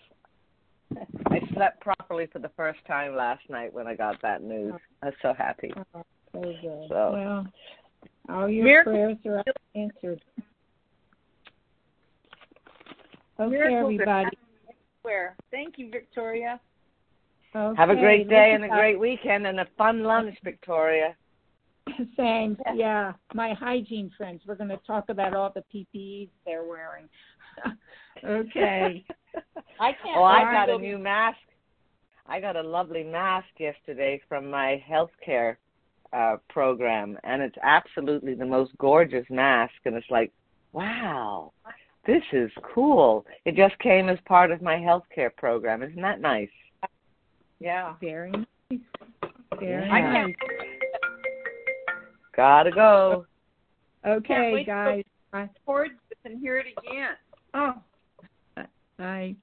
I 1.32 1.39
slept 1.53 1.79
properly 1.82 2.27
for 2.27 2.38
the 2.39 2.49
first 2.49 2.84
time 2.86 3.15
last 3.15 3.49
night 3.49 3.73
when 3.73 3.88
I 3.88 3.95
got 3.95 4.21
that 4.21 4.43
news. 4.43 4.73
Oh. 4.75 4.79
I 5.01 5.06
was 5.08 5.15
so 5.21 5.34
happy. 5.34 5.73
Oh, 5.95 6.03
so 6.34 6.41
good. 6.41 6.88
So- 6.89 7.12
Well, 7.13 7.47
all 8.29 8.47
your 8.49 8.63
Miracle- 8.63 8.93
prayers 8.93 9.17
are 9.25 9.43
answered. 9.75 10.21
Okay, 13.39 13.49
Miracles 13.49 13.93
everybody. 13.93 14.38
Where? 15.01 15.36
Thank 15.49 15.79
you, 15.79 15.89
Victoria. 15.89 16.60
Okay, 17.56 17.75
Have 17.77 17.89
a 17.89 17.95
great 17.95 18.29
day 18.29 18.53
and 18.53 18.63
a 18.63 18.69
great 18.69 18.99
weekend 18.99 19.47
and 19.47 19.60
a 19.60 19.65
fun 19.77 20.03
lunch, 20.03 20.39
Victoria. 20.43 21.15
Thanks. 22.17 22.62
Yeah, 22.76 23.13
my 23.34 23.54
hygiene 23.54 24.12
friends. 24.17 24.41
We're 24.46 24.56
going 24.56 24.69
to 24.69 24.80
talk 24.86 25.06
about 25.10 25.36
all 25.36 25.54
the 25.54 25.63
PPEs 25.74 26.30
they're 26.46 26.63
wearing. 26.63 27.10
okay. 28.24 29.06
I 29.80 29.91
can't. 29.91 30.17
Oh, 30.17 30.24
I 30.24 30.43
got 30.43 30.69
a 30.69 30.78
new 30.78 30.98
mask. 30.98 31.38
I 32.26 32.39
got 32.39 32.56
a 32.56 32.62
lovely 32.62 33.04
mask 33.04 33.48
yesterday 33.60 34.22
from 34.30 34.50
my 34.50 34.84
healthcare 34.89 35.58
uh 36.13 36.38
program 36.48 37.17
and 37.24 37.41
it's 37.41 37.56
absolutely 37.63 38.36
the 38.36 38.46
most 38.46 38.72
gorgeous 38.78 39.26
mask 39.32 39.74
and 39.86 39.96
it's 39.96 40.10
like, 40.12 40.32
wow, 40.72 41.52
this 42.06 42.22
is 42.32 42.52
cool. 42.74 43.26
It 43.46 43.56
just 43.56 43.78
came 43.80 44.10
as 44.10 44.19
part 44.26 44.52
of 44.52 44.62
my 44.62 44.76
healthcare 44.76 45.36
program. 45.36 45.82
Isn't 45.84 46.02
that 46.02 46.22
nice? 46.22 46.50
Yeah. 47.60 47.96
Very 48.00 48.32
nice. 48.32 48.80
Very 49.60 49.89
I 49.89 50.26
nice. 50.26 50.36
Can't- 52.34 52.65
Gotta 52.65 52.72
go. 52.72 53.26
Okay, 54.06 54.54
wait 54.54 54.65
till- 54.65 54.76
guys. 54.76 55.04
Bye. 55.32 55.50
Record 55.65 55.91
this 56.10 56.19
and 56.26 56.39
hear 56.39 56.58
it 56.58 56.67
again. 56.78 57.15
Oh, 57.54 57.76
bye. 58.98 59.36